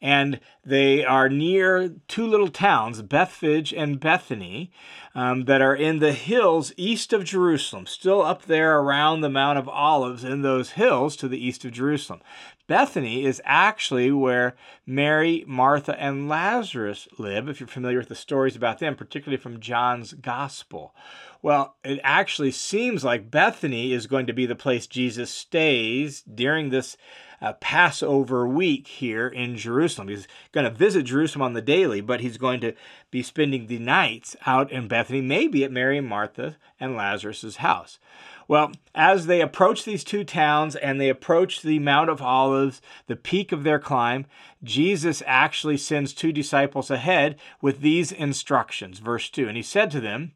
and 0.00 0.40
they 0.64 1.04
are 1.04 1.28
near 1.28 1.94
two 2.06 2.26
little 2.26 2.48
towns, 2.48 3.02
Bethphage 3.02 3.72
and 3.72 3.98
Bethany, 3.98 4.70
um, 5.14 5.46
that 5.46 5.60
are 5.60 5.74
in 5.74 5.98
the 5.98 6.12
hills 6.12 6.72
east 6.76 7.12
of 7.12 7.24
Jerusalem, 7.24 7.86
still 7.86 8.22
up 8.22 8.44
there 8.44 8.78
around 8.78 9.20
the 9.20 9.28
Mount 9.28 9.58
of 9.58 9.68
Olives 9.68 10.24
in 10.24 10.42
those 10.42 10.70
hills 10.72 11.16
to 11.16 11.28
the 11.28 11.44
east 11.44 11.64
of 11.64 11.72
Jerusalem. 11.72 12.20
Bethany 12.68 13.24
is 13.24 13.40
actually 13.46 14.12
where 14.12 14.54
Mary, 14.86 15.42
Martha, 15.48 15.98
and 15.98 16.28
Lazarus 16.28 17.08
live, 17.18 17.48
if 17.48 17.60
you're 17.60 17.66
familiar 17.66 17.98
with 17.98 18.10
the 18.10 18.14
stories 18.14 18.54
about 18.54 18.78
them, 18.78 18.94
particularly 18.94 19.40
from 19.40 19.58
John's 19.58 20.12
Gospel. 20.12 20.94
Well, 21.40 21.76
it 21.84 22.00
actually 22.02 22.50
seems 22.50 23.04
like 23.04 23.30
Bethany 23.30 23.92
is 23.92 24.06
going 24.06 24.26
to 24.26 24.32
be 24.32 24.46
the 24.46 24.56
place 24.56 24.86
Jesus 24.86 25.30
stays 25.30 26.22
during 26.22 26.70
this 26.70 26.96
uh, 27.40 27.52
Passover 27.54 28.46
week 28.48 28.88
here 28.88 29.28
in 29.28 29.56
Jerusalem. 29.56 30.08
He's 30.08 30.26
going 30.50 30.64
to 30.64 30.70
visit 30.70 31.04
Jerusalem 31.04 31.42
on 31.42 31.52
the 31.52 31.62
daily, 31.62 32.00
but 32.00 32.20
he's 32.20 32.38
going 32.38 32.60
to 32.60 32.74
be 33.10 33.22
spending 33.22 33.66
the 33.66 33.78
nights 33.78 34.34
out 34.46 34.72
in 34.72 34.88
Bethany, 34.88 35.20
maybe 35.20 35.62
at 35.62 35.70
Mary 35.70 35.98
and 35.98 36.06
Martha 36.08 36.56
and 36.80 36.96
Lazarus's 36.96 37.56
house. 37.56 38.00
Well, 38.48 38.72
as 38.94 39.26
they 39.26 39.42
approach 39.42 39.84
these 39.84 40.02
two 40.02 40.24
towns 40.24 40.74
and 40.74 40.98
they 40.98 41.10
approach 41.10 41.60
the 41.60 41.78
Mount 41.78 42.08
of 42.08 42.22
Olives, 42.22 42.80
the 43.06 43.14
peak 43.14 43.52
of 43.52 43.62
their 43.62 43.78
climb, 43.78 44.24
Jesus 44.64 45.22
actually 45.26 45.76
sends 45.76 46.14
two 46.14 46.32
disciples 46.32 46.90
ahead 46.90 47.36
with 47.60 47.80
these 47.80 48.10
instructions. 48.10 48.98
Verse 49.00 49.28
2 49.28 49.46
And 49.46 49.56
he 49.56 49.62
said 49.62 49.90
to 49.92 50.00
them, 50.00 50.32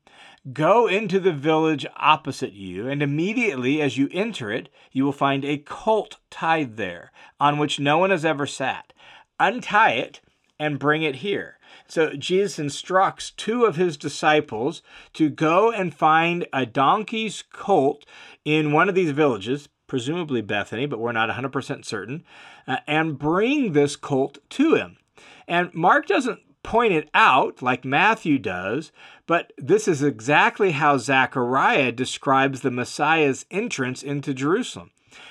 Go 0.51 0.89
into 0.89 1.21
the 1.21 1.33
village 1.33 1.87
opposite 1.97 2.53
you, 2.53 2.89
and 2.89 3.01
immediately 3.01 3.81
as 3.81 3.97
you 3.97 4.09
enter 4.11 4.51
it, 4.51 4.69
you 4.91 5.05
will 5.05 5.13
find 5.13 5.45
a 5.45 5.59
colt 5.59 6.17
tied 6.31 6.77
there, 6.77 7.13
on 7.39 7.59
which 7.59 7.79
no 7.79 7.99
one 7.99 8.11
has 8.11 8.25
ever 8.25 8.45
sat. 8.45 8.93
Untie 9.39 9.93
it 9.93 10.21
and 10.59 10.81
bring 10.81 11.03
it 11.03 11.17
here. 11.17 11.59
So 11.87 12.15
Jesus 12.15 12.59
instructs 12.59 13.31
two 13.31 13.65
of 13.65 13.77
his 13.77 13.97
disciples 13.97 14.83
to 15.13 15.31
go 15.31 15.71
and 15.71 15.95
find 15.95 16.45
a 16.53 16.67
donkey's 16.67 17.45
colt 17.53 18.05
in 18.45 18.73
one 18.73 18.89
of 18.89 18.97
these 18.97 19.13
villages, 19.13 19.69
presumably 19.87 20.41
Bethany, 20.41 20.87
but 20.87 20.99
we're 20.99 21.13
not 21.13 21.31
100% 21.31 21.85
certain, 21.85 22.25
uh, 22.67 22.79
and 22.89 23.17
bring 23.17 23.75
this 23.75 23.95
colt 23.95 24.39
to 24.51 24.75
him. 24.75 24.97
And 25.47 25.73
Mark 25.73 26.07
doesn't 26.07 26.41
point 26.63 26.93
it 26.93 27.09
out 27.15 27.63
like 27.63 27.85
Matthew 27.85 28.39
does, 28.39 28.93
but 29.27 29.53
this 29.59 29.89
is 29.89 30.03
exactly 30.03 30.73
how 30.73 30.99
Zechariah 30.99 31.93
describes 31.93 32.61
the 32.61 32.71
Messiah's 32.71 33.47
entrance 33.51 34.03
into 34.03 34.35
Jerusalem. 34.35 34.91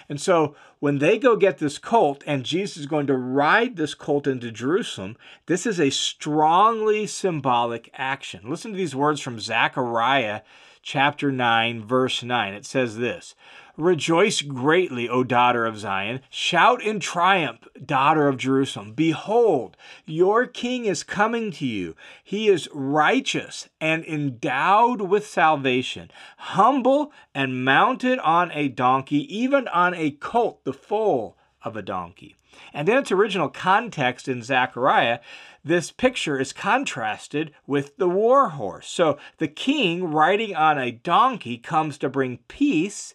And 0.09 0.19
so 0.19 0.55
when 0.79 0.99
they 0.99 1.17
go 1.17 1.35
get 1.35 1.57
this 1.57 1.77
colt 1.77 2.23
and 2.27 2.43
Jesus 2.43 2.77
is 2.77 2.85
going 2.85 3.07
to 3.07 3.15
ride 3.15 3.77
this 3.77 3.93
colt 3.93 4.27
into 4.27 4.51
Jerusalem, 4.51 5.17
this 5.45 5.65
is 5.65 5.79
a 5.79 5.89
strongly 5.89 7.07
symbolic 7.07 7.89
action. 7.93 8.49
Listen 8.49 8.71
to 8.71 8.77
these 8.77 8.95
words 8.95 9.21
from 9.21 9.39
Zechariah 9.39 10.41
chapter 10.81 11.31
9, 11.31 11.83
verse 11.85 12.23
9. 12.23 12.53
It 12.53 12.65
says 12.65 12.97
this 12.97 13.35
Rejoice 13.77 14.41
greatly, 14.41 15.07
O 15.07 15.23
daughter 15.23 15.65
of 15.65 15.77
Zion. 15.77 16.21
Shout 16.29 16.83
in 16.83 16.99
triumph, 16.99 17.67
daughter 17.83 18.27
of 18.27 18.37
Jerusalem. 18.37 18.93
Behold, 18.93 19.77
your 20.05 20.45
king 20.45 20.85
is 20.85 21.03
coming 21.03 21.51
to 21.53 21.65
you. 21.65 21.95
He 22.23 22.47
is 22.47 22.69
righteous 22.73 23.69
and 23.79 24.03
endowed 24.05 25.01
with 25.01 25.25
salvation, 25.25 26.11
humble 26.37 27.11
and 27.33 27.63
mounted 27.63 28.19
on 28.19 28.51
a 28.51 28.67
donkey, 28.67 29.35
even 29.35 29.67
on 29.69 29.93
a 29.93 30.11
colt, 30.11 30.63
the 30.63 30.73
foal 30.73 31.37
of 31.63 31.75
a 31.75 31.81
donkey. 31.81 32.35
And 32.73 32.87
in 32.89 32.97
its 32.97 33.11
original 33.11 33.49
context 33.49 34.27
in 34.27 34.43
Zechariah, 34.43 35.19
this 35.63 35.91
picture 35.91 36.39
is 36.39 36.53
contrasted 36.53 37.53
with 37.67 37.97
the 37.97 38.09
war 38.09 38.49
horse. 38.49 38.87
So 38.87 39.17
the 39.37 39.47
king 39.47 40.11
riding 40.11 40.55
on 40.55 40.77
a 40.77 40.91
donkey 40.91 41.57
comes 41.57 41.97
to 41.99 42.09
bring 42.09 42.39
peace, 42.47 43.13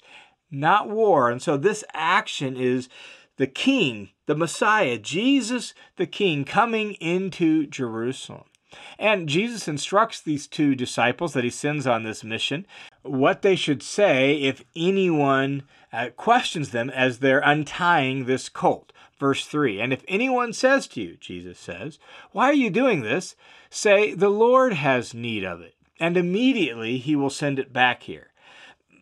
not 0.51 0.89
war. 0.89 1.31
And 1.31 1.43
so 1.43 1.57
this 1.57 1.85
action 1.93 2.57
is 2.57 2.89
the 3.37 3.47
king, 3.47 4.11
the 4.27 4.37
Messiah, 4.37 4.99
Jesus 4.99 5.75
the 5.97 6.07
king, 6.07 6.45
coming 6.45 6.95
into 6.95 7.67
Jerusalem. 7.67 8.45
And 8.99 9.29
Jesus 9.29 9.69
instructs 9.69 10.21
these 10.21 10.47
two 10.47 10.75
disciples 10.75 11.33
that 11.33 11.45
he 11.45 11.51
sends 11.51 11.87
on 11.87 12.03
this 12.03 12.25
mission 12.25 12.67
what 13.07 13.43
they 13.43 13.57
should 13.57 13.83
say 13.83 14.37
if 14.37 14.65
anyone 14.75 15.63
uh, 15.93 16.11
questions 16.17 16.71
them 16.71 16.91
as 16.91 17.19
they're 17.19 17.41
untying 17.41 18.25
this 18.25 18.49
colt. 18.49 18.93
Verse 19.19 19.47
3 19.47 19.81
And 19.81 19.93
if 19.93 20.05
anyone 20.09 20.53
says 20.53 20.87
to 20.89 21.01
you, 21.01 21.17
Jesus 21.17 21.59
says, 21.59 21.99
Why 22.33 22.51
are 22.51 22.55
you 22.55 22.71
doing 22.71 23.03
this? 23.03 23.35
Say, 23.71 24.15
The 24.15 24.29
Lord 24.29 24.75
has 24.75 25.15
need 25.15 25.45
of 25.45 25.61
it, 25.61 25.75
and 25.99 26.17
immediately 26.17 26.99
he 26.99 27.17
will 27.17 27.31
send 27.31 27.59
it 27.59 27.73
back 27.73 28.03
here. 28.05 28.29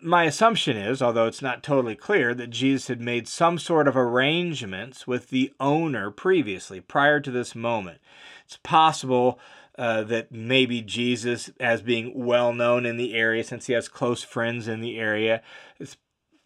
My 0.01 0.25
assumption 0.25 0.77
is, 0.77 1.01
although 1.01 1.27
it's 1.27 1.43
not 1.43 1.63
totally 1.63 1.97
clear, 1.97 2.35
that 2.35 2.51
Jesus 2.51 2.89
had 2.89 3.01
made 3.01 3.27
some 3.27 3.59
sort 3.59 3.89
of 3.89 3.97
arrangements 3.97 5.07
with 5.07 5.31
the 5.31 5.53
owner 5.59 6.11
previously, 6.11 6.81
prior 6.81 7.21
to 7.21 7.31
this 7.31 7.55
moment. 7.55 7.99
It's 8.45 8.59
possible 8.59 9.39
uh, 9.77 10.03
that 10.05 10.31
maybe 10.31 10.81
Jesus, 10.81 11.51
as 11.59 11.83
being 11.83 12.13
well 12.15 12.53
known 12.53 12.87
in 12.87 12.97
the 12.97 13.15
area, 13.15 13.43
since 13.45 13.67
he 13.67 13.73
has 13.73 13.89
close 13.89 14.23
friends 14.23 14.69
in 14.69 14.81
the 14.81 14.99
area, 14.99 15.43
it's 15.79 15.97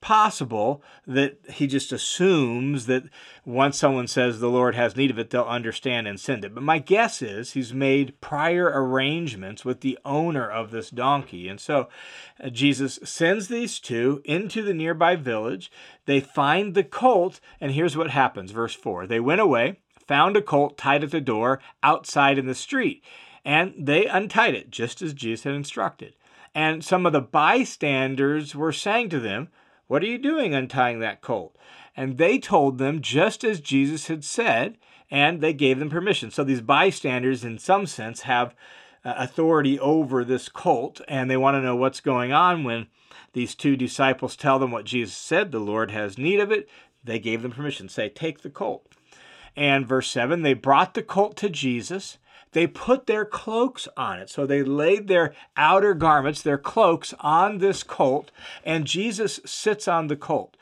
possible 0.01 0.83
that 1.07 1.39
he 1.51 1.67
just 1.67 1.93
assumes 1.93 2.87
that 2.87 3.03
once 3.45 3.77
someone 3.77 4.07
says 4.07 4.39
the 4.39 4.49
Lord 4.49 4.75
has 4.75 4.97
need 4.97 5.11
of 5.11 5.19
it, 5.19 5.31
they'll 5.31 5.43
understand 5.43 6.07
and 6.07 6.21
send 6.21 6.45
it. 6.45 6.55
But 6.55 6.63
my 6.63 6.79
guess 6.79 7.21
is 7.21 7.53
he's 7.53 7.75
made 7.75 8.21
prior 8.21 8.71
arrangements 8.73 9.65
with 9.65 9.81
the 9.81 9.99
owner 10.05 10.49
of 10.49 10.71
this 10.71 10.91
donkey. 10.91 11.49
And 11.49 11.61
so 11.61 11.89
uh, 12.43 12.51
Jesus 12.51 12.99
sends 13.03 13.49
these 13.49 13.81
two 13.81 14.23
into 14.25 14.63
the 14.63 14.75
nearby 14.75 15.17
village. 15.17 15.71
They 16.07 16.21
find 16.21 16.75
the 16.75 16.85
colt, 16.85 17.41
and 17.61 17.73
here's 17.73 17.97
what 17.97 18.11
happens. 18.11 18.53
Verse 18.53 18.75
4 18.75 19.07
They 19.07 19.21
went 19.21 19.41
away, 19.41 19.81
found 20.09 20.37
a 20.37 20.43
colt 20.43 20.77
tied 20.77 21.05
at 21.05 21.13
the 21.13 21.21
door 21.21 21.61
outside 21.83 22.39
in 22.39 22.47
the 22.47 22.55
street, 22.55 23.05
and 23.45 23.75
they 23.79 24.07
untied 24.07 24.55
it, 24.55 24.71
just 24.71 25.03
as 25.03 25.15
Jesus 25.15 25.45
had 25.45 25.55
instructed. 25.55 26.15
And 26.55 26.83
some 26.83 27.07
of 27.07 27.13
the 27.13 27.21
bystanders 27.21 28.55
were 28.55 28.73
saying 28.73 29.11
to 29.11 29.21
them, 29.21 29.49
what 29.87 30.03
are 30.03 30.07
you 30.07 30.19
doing 30.19 30.55
untying 30.55 31.01
that 31.01 31.21
colt? 31.21 31.57
And 31.97 32.19
they 32.19 32.39
told 32.39 32.79
them 32.79 33.01
just 33.01 33.45
as 33.45 33.61
Jesus 33.61 34.09
had 34.09 34.25
said, 34.25 34.77
and 35.11 35.41
they 35.41 35.53
gave 35.53 35.79
them 35.79 35.91
permission. 35.91 36.31
So 36.31 36.45
these 36.45 36.61
bystanders, 36.61 37.45
in 37.45 37.59
some 37.59 37.87
sense, 37.87 38.23
have 38.23 38.55
uh, 39.05 39.15
authority 39.17 39.79
over 39.79 40.25
this 40.25 40.49
colt, 40.49 41.01
and 41.09 41.31
they 41.31 41.37
want 41.37 41.55
to 41.55 41.63
know 41.63 41.77
what's 41.77 42.01
going 42.01 42.33
on 42.33 42.65
when 42.65 42.89
these 43.33 43.55
two 43.55 43.77
disciples 43.77 44.37
tell 44.37 44.59
them 44.59 44.71
what 44.71 44.85
Jesus 44.85 45.15
said 45.15 45.51
the 45.51 45.59
Lord 45.59 45.91
has 45.91 46.19
need 46.19 46.41
of 46.41 46.53
it. 46.53 46.69
They 47.03 47.19
gave 47.19 47.43
them 47.43 47.53
permission. 47.53 47.89
Say, 47.89 48.09
take 48.09 48.43
the 48.43 48.51
colt. 48.51 48.87
And 49.57 49.87
verse 49.87 50.11
7 50.11 50.43
they 50.43 50.55
brought 50.55 50.95
the 50.95 51.03
colt 51.03 51.37
to 51.39 51.49
Jesus 51.49 52.19
they 52.53 52.67
put 52.67 53.07
their 53.07 53.25
cloaks 53.25 53.89
on 53.97 54.19
it. 54.19 54.31
So 54.31 54.47
they 54.47 54.63
laid 54.63 55.09
their 55.09 55.35
outer 55.57 55.95
garments, 55.95 56.43
their 56.43 56.59
cloaks, 56.59 57.15
on 57.21 57.59
this 57.59 57.83
colt, 57.83 58.31
and 58.65 58.87
Jesus 58.87 59.41
sits 59.45 59.87
on 59.87 60.07
the 60.07 60.17
colt. 60.17 60.57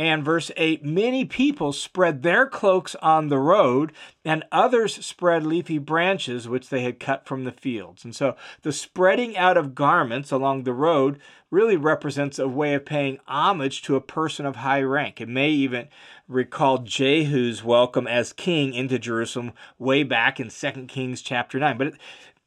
And 0.00 0.24
verse 0.24 0.50
8 0.56 0.82
many 0.82 1.26
people 1.26 1.74
spread 1.74 2.22
their 2.22 2.46
cloaks 2.46 2.94
on 3.02 3.28
the 3.28 3.36
road, 3.36 3.92
and 4.24 4.44
others 4.50 5.04
spread 5.04 5.44
leafy 5.44 5.76
branches 5.76 6.48
which 6.48 6.70
they 6.70 6.80
had 6.80 6.98
cut 6.98 7.26
from 7.26 7.44
the 7.44 7.52
fields. 7.52 8.02
And 8.02 8.16
so 8.16 8.34
the 8.62 8.72
spreading 8.72 9.36
out 9.36 9.58
of 9.58 9.74
garments 9.74 10.32
along 10.32 10.62
the 10.62 10.72
road 10.72 11.20
really 11.50 11.76
represents 11.76 12.38
a 12.38 12.48
way 12.48 12.72
of 12.72 12.86
paying 12.86 13.18
homage 13.26 13.82
to 13.82 13.94
a 13.94 14.00
person 14.00 14.46
of 14.46 14.56
high 14.56 14.80
rank. 14.80 15.20
It 15.20 15.28
may 15.28 15.50
even 15.50 15.88
recall 16.28 16.78
Jehu's 16.78 17.62
welcome 17.62 18.06
as 18.06 18.32
king 18.32 18.72
into 18.72 18.98
Jerusalem 18.98 19.52
way 19.78 20.02
back 20.02 20.40
in 20.40 20.48
2 20.48 20.86
Kings 20.86 21.20
chapter 21.20 21.58
9. 21.58 21.76
But 21.76 21.86
it, 21.88 21.94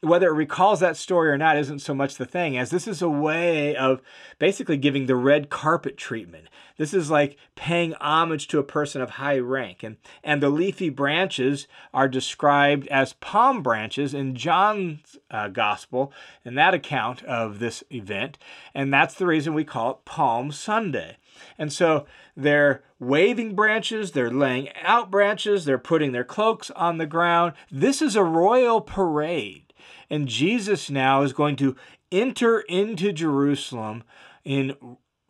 whether 0.04 0.28
it 0.28 0.34
recalls 0.34 0.80
that 0.80 0.96
story 0.96 1.30
or 1.30 1.38
not 1.38 1.56
isn't 1.56 1.80
so 1.80 1.94
much 1.94 2.16
the 2.16 2.26
thing, 2.26 2.56
as 2.56 2.70
this 2.70 2.86
is 2.86 3.02
a 3.02 3.08
way 3.08 3.74
of 3.74 4.00
basically 4.38 4.76
giving 4.76 5.06
the 5.06 5.16
red 5.16 5.50
carpet 5.50 5.96
treatment. 5.96 6.48
This 6.76 6.92
is 6.92 7.10
like 7.10 7.36
paying 7.54 7.94
homage 7.94 8.48
to 8.48 8.58
a 8.58 8.64
person 8.64 9.00
of 9.00 9.10
high 9.10 9.38
rank. 9.38 9.82
And, 9.82 9.96
and 10.22 10.42
the 10.42 10.48
leafy 10.48 10.90
branches 10.90 11.68
are 11.92 12.08
described 12.08 12.88
as 12.88 13.12
palm 13.14 13.62
branches 13.62 14.12
in 14.12 14.34
John's 14.34 15.16
uh, 15.30 15.48
gospel, 15.48 16.12
in 16.44 16.54
that 16.56 16.74
account 16.74 17.22
of 17.24 17.58
this 17.58 17.84
event. 17.90 18.38
And 18.74 18.92
that's 18.92 19.14
the 19.14 19.26
reason 19.26 19.54
we 19.54 19.64
call 19.64 19.92
it 19.92 20.04
Palm 20.04 20.50
Sunday. 20.50 21.16
And 21.58 21.72
so 21.72 22.06
they're 22.36 22.82
waving 22.98 23.54
branches, 23.54 24.12
they're 24.12 24.30
laying 24.30 24.68
out 24.82 25.10
branches, 25.10 25.64
they're 25.64 25.78
putting 25.78 26.12
their 26.12 26.24
cloaks 26.24 26.70
on 26.72 26.98
the 26.98 27.06
ground. 27.06 27.54
This 27.70 28.02
is 28.02 28.16
a 28.16 28.24
royal 28.24 28.80
parade. 28.80 29.72
And 30.10 30.28
Jesus 30.28 30.90
now 30.90 31.22
is 31.22 31.32
going 31.32 31.56
to 31.56 31.76
enter 32.12 32.60
into 32.60 33.12
Jerusalem 33.12 34.04
in 34.44 34.76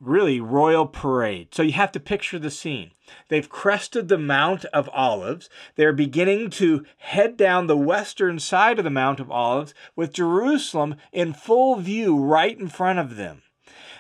really 0.01 0.41
royal 0.41 0.87
parade. 0.87 1.55
So 1.55 1.63
you 1.63 1.73
have 1.73 1.93
to 1.93 2.01
picture 2.01 2.39
the 2.39 2.51
scene. 2.51 2.91
They've 3.29 3.49
crested 3.49 4.09
the 4.09 4.19
Mount 4.19 4.65
of 4.67 4.89
Olives. 4.93 5.49
They're 5.77 5.93
beginning 5.93 6.51
to 6.51 6.85
head 6.99 7.37
down 7.37 7.67
the 7.67 7.77
western 7.77 8.39
side 8.39 8.79
of 8.79 8.85
the 8.85 8.91
Mount 8.91 9.21
of 9.21 9.31
Olives 9.31 9.75
with 9.97 10.13
Jerusalem 10.13 10.97
in 11.13 11.33
full 11.33 11.77
view 11.77 12.19
right 12.19 12.59
in 12.59 12.69
front 12.69 12.99
of 12.99 13.17
them. 13.17 13.43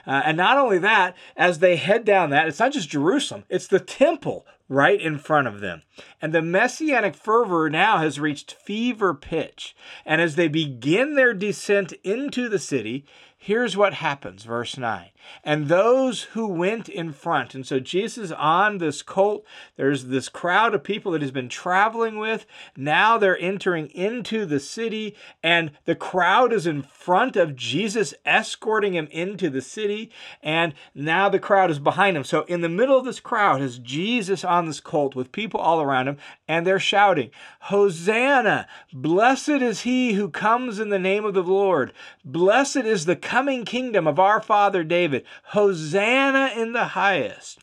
Uh, 0.07 0.23
and 0.25 0.37
not 0.37 0.59
only 0.59 0.79
that, 0.79 1.17
as 1.37 1.61
they 1.61 1.77
head 1.77 2.05
down 2.05 2.31
that, 2.31 2.47
it's 2.47 2.59
not 2.59 2.73
just 2.73 2.91
Jerusalem, 2.91 3.45
it's 3.49 3.67
the 3.67 3.81
temple 3.81 4.47
right 4.69 5.01
in 5.01 5.19
front 5.19 5.47
of 5.47 5.61
them. 5.61 5.83
And 6.23 6.33
the 6.33 6.43
messianic 6.43 7.15
fervor 7.15 7.69
now 7.69 7.99
has 7.99 8.21
reached 8.21 8.53
fever 8.53 9.15
pitch. 9.15 9.77
And 10.05 10.21
as 10.21 10.37
they 10.37 10.49
begin 10.49 11.15
their 11.15 11.35
descent 11.35 11.93
into 12.03 12.49
the 12.49 12.59
city, 12.59 13.05
here's 13.45 13.77
what 13.77 13.93
happens, 13.93 14.43
verse 14.45 14.79
9. 14.79 15.11
And 15.43 15.69
those 15.69 16.23
who 16.23 16.47
went 16.47 16.89
in 16.89 17.13
front, 17.13 17.55
and 17.55 17.67
so 17.67 17.79
Jesus 17.79 18.31
on 18.33 18.79
this 18.79 19.03
colt, 19.03 19.45
there's 19.77 20.07
this 20.07 20.31
crowd 20.31 20.75
of 20.75 20.83
people 20.83 21.13
that 21.13 21.21
he's 21.21 21.31
been 21.31 21.51
traveling 21.51 22.19
with. 22.19 22.47
Now 22.77 23.19
they're 23.19 23.39
entering 23.39 23.89
into 23.89 24.47
the 24.47 24.61
city, 24.61 25.15
and 25.43 25.73
the 25.85 25.95
crowd 25.95 26.53
is 26.53 26.67
in 26.67 26.83
front 26.83 27.37
of 27.37 27.57
Jesus, 27.57 28.15
escorting 28.25 28.95
him 28.95 29.09
into 29.11 29.51
the 29.51 29.63
city. 29.63 30.11
And 30.43 30.73
now 30.95 31.29
the 31.29 31.39
crowd 31.39 31.71
is 31.71 31.79
behind 31.79 32.17
him. 32.17 32.25
So 32.25 32.43
in 32.45 32.63
the 32.63 32.69
middle 32.69 32.99
of 32.99 33.05
this 33.05 33.21
crowd 33.21 33.61
is 33.61 33.79
Jesus 33.79 34.45
on 34.45 34.65
this 34.65 34.81
colt 34.81 35.15
with 35.15 35.33
people 35.33 35.61
all 35.61 35.83
around 35.83 36.09
him, 36.09 36.17
and 36.49 36.67
they're 36.67 36.79
shouting, 36.79 37.31
Hosanna! 37.61 38.67
Blessed 38.93 39.49
is 39.49 39.83
he 39.83 40.15
who 40.15 40.31
comes 40.31 40.79
in 40.79 40.89
the 40.89 40.99
name 40.99 41.25
of 41.27 41.35
the 41.35 41.43
Lord. 41.43 41.93
Blessed 42.25 42.77
is 42.77 43.05
the 43.05 43.17
coming 43.35 43.65
kingdom 43.65 44.07
of 44.07 44.21
our 44.21 44.41
father 44.41 44.85
David. 44.85 45.25
Hosanna 45.47 46.53
in 46.57 46.73
the 46.73 46.85
highest. 46.85 47.59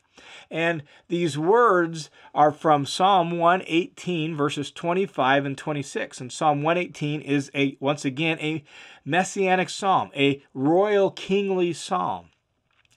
And 0.50 0.84
these 1.08 1.38
words 1.38 2.10
are 2.36 2.52
from 2.52 2.86
Psalm 2.86 3.38
118, 3.38 4.36
verses 4.36 4.70
25 4.70 5.46
and 5.46 5.58
26. 5.58 6.20
And 6.20 6.30
Psalm 6.30 6.62
118 6.62 7.22
is 7.22 7.50
a 7.56 7.78
once 7.80 8.04
again 8.04 8.38
a 8.42 8.66
messianic 9.06 9.70
psalm, 9.70 10.12
a 10.14 10.44
royal 10.54 11.10
kingly 11.10 11.72
psalm. 11.72 12.31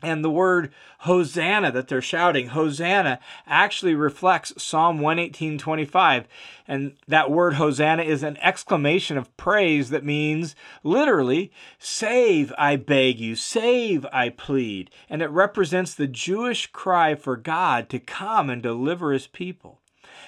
And 0.02 0.22
the 0.22 0.30
word 0.30 0.72
Hosanna 1.00 1.72
that 1.72 1.88
they're 1.88 2.02
shouting, 2.02 2.48
Hosanna, 2.48 3.20
actually 3.46 3.94
reflects 3.94 4.52
Psalm 4.62 4.98
118:25. 4.98 6.26
And 6.68 6.96
that 7.08 7.30
word 7.30 7.54
Hosanna 7.54 8.02
is 8.02 8.22
an 8.22 8.36
exclamation 8.38 9.16
of 9.16 9.34
praise 9.36 9.90
that 9.90 10.04
means 10.04 10.56
literally, 10.82 11.52
save, 11.78 12.52
I 12.58 12.76
beg 12.76 13.18
you, 13.18 13.34
save, 13.36 14.06
I 14.12 14.28
plead. 14.30 14.90
And 15.08 15.22
it 15.22 15.30
represents 15.30 15.94
the 15.94 16.06
Jewish 16.06 16.66
cry 16.68 17.14
for 17.14 17.36
God 17.36 17.88
to 17.90 17.98
come 17.98 18.50
and 18.50 18.62
deliver 18.62 19.12
his 19.12 19.26
people. 19.26 19.80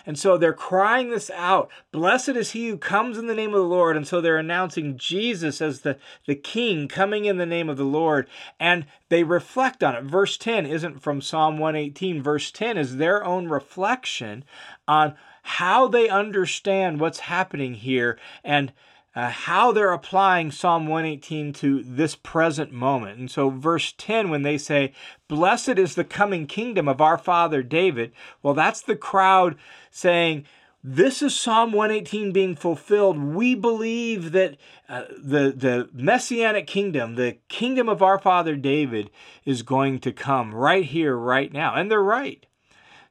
And 0.07 0.19
so 0.19 0.39
they're 0.39 0.53
crying 0.53 1.11
this 1.11 1.31
out 1.31 1.69
Blessed 1.91 2.31
is 2.31 2.53
he 2.53 2.69
who 2.69 2.79
comes 2.79 3.19
in 3.19 3.27
the 3.27 3.35
name 3.35 3.51
of 3.51 3.61
the 3.61 3.67
Lord. 3.67 3.97
And 3.97 4.07
so 4.07 4.21
they're 4.21 4.39
announcing 4.39 4.97
Jesus 4.97 5.61
as 5.61 5.81
the, 5.81 5.99
the 6.27 6.37
king 6.37 6.89
coming 6.89 7.25
in 7.25 7.37
the 7.37 7.45
name 7.47 7.69
of 7.69 7.77
the 7.77 7.85
Lord. 7.85 8.29
And 8.61 8.87
they 9.09 9.25
reflect 9.25 9.83
on 9.83 9.97
it. 9.97 10.05
Verse 10.05 10.37
10 10.37 10.65
isn't 10.67 11.01
from 11.01 11.21
Psalm 11.21 11.59
118, 11.59 12.23
verse 12.23 12.51
10 12.51 12.79
is 12.79 12.97
their 12.97 13.25
own 13.25 13.49
reflection 13.49 14.45
on 14.87 15.15
how 15.43 15.87
they 15.87 16.09
understand 16.09 16.99
what's 17.01 17.21
happening 17.21 17.75
here 17.75 18.19
and 18.43 18.73
uh, 19.17 19.31
how 19.31 19.73
they're 19.73 19.95
applying 19.95 20.51
Psalm 20.51 20.87
118 20.87 21.55
to 21.55 21.83
this 21.83 22.15
present 22.15 22.71
moment. 22.71 23.19
And 23.19 23.31
so, 23.31 23.49
verse 23.49 23.95
10, 23.97 24.29
when 24.29 24.43
they 24.43 24.59
say, 24.59 24.93
Blessed 25.27 25.79
is 25.79 25.95
the 25.95 26.05
coming 26.05 26.47
kingdom 26.47 26.87
of 26.87 27.01
our 27.01 27.17
father 27.17 27.63
David, 27.63 28.13
well, 28.43 28.53
that's 28.53 28.83
the 28.83 28.95
crowd 28.95 29.57
saying, 29.91 30.45
this 30.85 31.21
is 31.21 31.35
Psalm 31.35 31.73
118 31.73 32.31
being 32.31 32.55
fulfilled. 32.55 33.19
We 33.19 33.57
believe 33.57 34.33
that 34.33 34.57
uh, 34.89 35.05
the, 35.19 35.51
the 35.57 35.89
messianic 35.93 36.69
kingdom, 36.69 37.17
the 37.17 37.39
kingdom 37.49 37.89
of 37.89 38.03
our 38.03 38.21
father 38.21 38.55
David, 38.55 39.11
is 39.45 39.63
going 39.63 39.99
to 40.01 40.13
come 40.13 40.55
right 40.55 40.85
here, 40.85 41.17
right 41.17 41.53
now. 41.53 41.75
And 41.75 41.91
they're 41.91 42.01
right. 42.01 42.47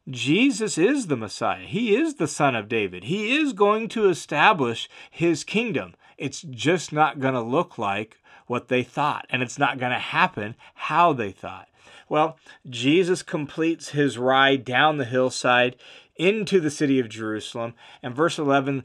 Jesus 0.09 0.77
is 0.77 1.07
the 1.07 1.17
Messiah. 1.17 1.65
He 1.65 1.95
is 1.95 2.15
the 2.15 2.27
Son 2.27 2.55
of 2.55 2.69
David. 2.69 3.05
He 3.05 3.35
is 3.35 3.53
going 3.53 3.87
to 3.89 4.07
establish 4.07 4.87
his 5.09 5.43
kingdom. 5.43 5.95
It's 6.17 6.41
just 6.41 6.93
not 6.93 7.19
going 7.19 7.33
to 7.33 7.41
look 7.41 7.77
like 7.77 8.19
what 8.47 8.67
they 8.67 8.83
thought, 8.83 9.25
and 9.29 9.41
it's 9.41 9.57
not 9.57 9.79
going 9.79 9.91
to 9.91 9.97
happen 9.97 10.55
how 10.75 11.13
they 11.13 11.31
thought. 11.31 11.67
Well, 12.07 12.37
Jesus 12.69 13.23
completes 13.23 13.89
his 13.89 14.17
ride 14.17 14.63
down 14.63 14.97
the 14.97 15.05
hillside 15.05 15.75
into 16.15 16.59
the 16.59 16.69
city 16.69 16.99
of 16.99 17.09
Jerusalem, 17.09 17.73
and 18.03 18.15
verse 18.15 18.37
11 18.37 18.83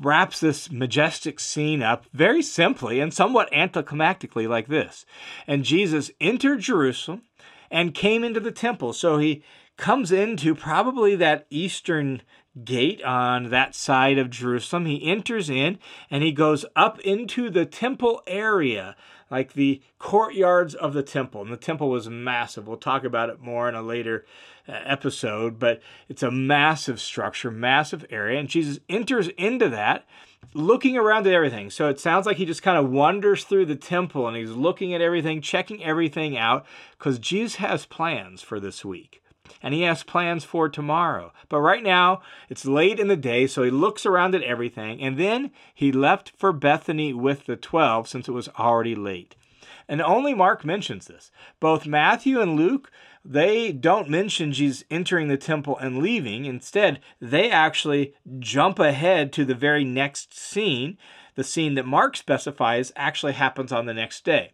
wraps 0.00 0.40
this 0.40 0.70
majestic 0.70 1.38
scene 1.40 1.82
up 1.82 2.06
very 2.12 2.42
simply 2.42 3.00
and 3.00 3.12
somewhat 3.12 3.52
anticlimactically 3.52 4.48
like 4.48 4.68
this. 4.68 5.04
And 5.46 5.64
Jesus 5.64 6.10
entered 6.20 6.60
Jerusalem 6.60 7.22
and 7.70 7.94
came 7.94 8.24
into 8.24 8.40
the 8.40 8.52
temple. 8.52 8.92
So 8.92 9.18
he 9.18 9.42
comes 9.80 10.12
into 10.12 10.54
probably 10.54 11.16
that 11.16 11.46
eastern 11.50 12.22
gate 12.64 13.02
on 13.02 13.48
that 13.50 13.74
side 13.74 14.18
of 14.18 14.30
Jerusalem. 14.30 14.86
He 14.86 15.04
enters 15.04 15.48
in 15.48 15.78
and 16.10 16.22
he 16.22 16.32
goes 16.32 16.64
up 16.76 17.00
into 17.00 17.48
the 17.48 17.64
temple 17.64 18.22
area, 18.26 18.94
like 19.30 19.54
the 19.54 19.80
courtyards 19.98 20.74
of 20.74 20.92
the 20.92 21.02
temple. 21.02 21.40
And 21.40 21.50
the 21.50 21.56
temple 21.56 21.88
was 21.88 22.10
massive. 22.10 22.68
We'll 22.68 22.76
talk 22.76 23.04
about 23.04 23.30
it 23.30 23.40
more 23.40 23.68
in 23.68 23.74
a 23.74 23.82
later 23.82 24.26
uh, 24.68 24.72
episode, 24.84 25.58
but 25.58 25.80
it's 26.08 26.22
a 26.22 26.30
massive 26.30 27.00
structure, 27.00 27.50
massive 27.50 28.04
area. 28.10 28.38
And 28.38 28.48
Jesus 28.48 28.80
enters 28.88 29.28
into 29.28 29.70
that 29.70 30.06
looking 30.52 30.98
around 30.98 31.26
at 31.26 31.32
everything. 31.32 31.70
So 31.70 31.88
it 31.88 32.00
sounds 32.00 32.26
like 32.26 32.36
he 32.36 32.44
just 32.44 32.62
kind 32.62 32.76
of 32.76 32.90
wanders 32.90 33.44
through 33.44 33.66
the 33.66 33.76
temple 33.76 34.28
and 34.28 34.36
he's 34.36 34.50
looking 34.50 34.92
at 34.92 35.00
everything, 35.00 35.40
checking 35.40 35.82
everything 35.82 36.36
out, 36.36 36.66
because 36.98 37.18
Jesus 37.18 37.56
has 37.56 37.86
plans 37.86 38.42
for 38.42 38.60
this 38.60 38.84
week 38.84 39.22
and 39.62 39.74
he 39.74 39.82
has 39.82 40.02
plans 40.02 40.44
for 40.44 40.68
tomorrow. 40.68 41.32
But 41.48 41.60
right 41.60 41.82
now, 41.82 42.22
it's 42.48 42.64
late 42.64 42.98
in 43.00 43.08
the 43.08 43.16
day, 43.16 43.46
so 43.46 43.62
he 43.62 43.70
looks 43.70 44.06
around 44.06 44.34
at 44.34 44.42
everything, 44.42 45.00
and 45.00 45.18
then 45.18 45.50
he 45.74 45.92
left 45.92 46.32
for 46.36 46.52
Bethany 46.52 47.12
with 47.12 47.46
the 47.46 47.56
12 47.56 48.08
since 48.08 48.28
it 48.28 48.32
was 48.32 48.48
already 48.58 48.94
late. 48.94 49.36
And 49.88 50.00
only 50.00 50.34
Mark 50.34 50.64
mentions 50.64 51.08
this. 51.08 51.32
Both 51.58 51.86
Matthew 51.86 52.40
and 52.40 52.54
Luke, 52.54 52.92
they 53.24 53.72
don't 53.72 54.08
mention 54.08 54.52
Jesus 54.52 54.84
entering 54.90 55.28
the 55.28 55.36
temple 55.36 55.76
and 55.78 55.98
leaving. 55.98 56.44
Instead, 56.44 57.00
they 57.20 57.50
actually 57.50 58.14
jump 58.38 58.78
ahead 58.78 59.32
to 59.32 59.44
the 59.44 59.54
very 59.54 59.84
next 59.84 60.32
scene. 60.32 60.96
The 61.34 61.44
scene 61.44 61.74
that 61.74 61.86
Mark 61.86 62.16
specifies 62.16 62.92
actually 62.94 63.32
happens 63.32 63.72
on 63.72 63.86
the 63.86 63.94
next 63.94 64.24
day. 64.24 64.52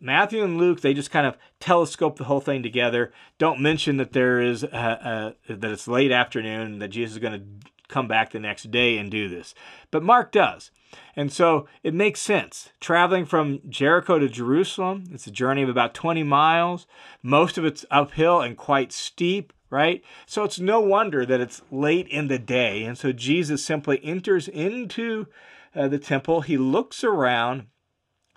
Matthew 0.00 0.42
and 0.42 0.58
Luke, 0.58 0.80
they 0.80 0.94
just 0.94 1.10
kind 1.10 1.26
of 1.26 1.36
telescope 1.60 2.18
the 2.18 2.24
whole 2.24 2.40
thing 2.40 2.62
together. 2.62 3.12
Don't 3.38 3.60
mention 3.60 3.96
that 3.96 4.12
there 4.12 4.40
is 4.40 4.62
a, 4.62 5.34
a, 5.48 5.54
that 5.54 5.70
it's 5.70 5.88
late 5.88 6.12
afternoon, 6.12 6.78
that 6.78 6.88
Jesus 6.88 7.14
is 7.14 7.18
going 7.18 7.40
to 7.40 7.68
come 7.88 8.06
back 8.06 8.30
the 8.30 8.38
next 8.38 8.70
day 8.70 8.98
and 8.98 9.10
do 9.10 9.28
this. 9.28 9.54
But 9.90 10.02
Mark 10.02 10.30
does. 10.30 10.70
And 11.16 11.32
so 11.32 11.66
it 11.82 11.94
makes 11.94 12.20
sense. 12.20 12.70
Traveling 12.80 13.26
from 13.26 13.60
Jericho 13.68 14.18
to 14.18 14.28
Jerusalem, 14.28 15.04
it's 15.12 15.26
a 15.26 15.32
journey 15.32 15.62
of 15.62 15.68
about 15.68 15.94
20 15.94 16.22
miles. 16.22 16.86
Most 17.22 17.58
of 17.58 17.64
it's 17.64 17.84
uphill 17.90 18.40
and 18.40 18.56
quite 18.56 18.92
steep, 18.92 19.52
right? 19.70 20.02
So 20.26 20.44
it's 20.44 20.60
no 20.60 20.80
wonder 20.80 21.26
that 21.26 21.40
it's 21.40 21.62
late 21.70 22.08
in 22.08 22.28
the 22.28 22.38
day. 22.38 22.84
And 22.84 22.96
so 22.96 23.12
Jesus 23.12 23.64
simply 23.64 24.02
enters 24.04 24.48
into 24.48 25.26
uh, 25.74 25.88
the 25.88 25.98
temple. 25.98 26.42
He 26.42 26.56
looks 26.56 27.04
around 27.04 27.66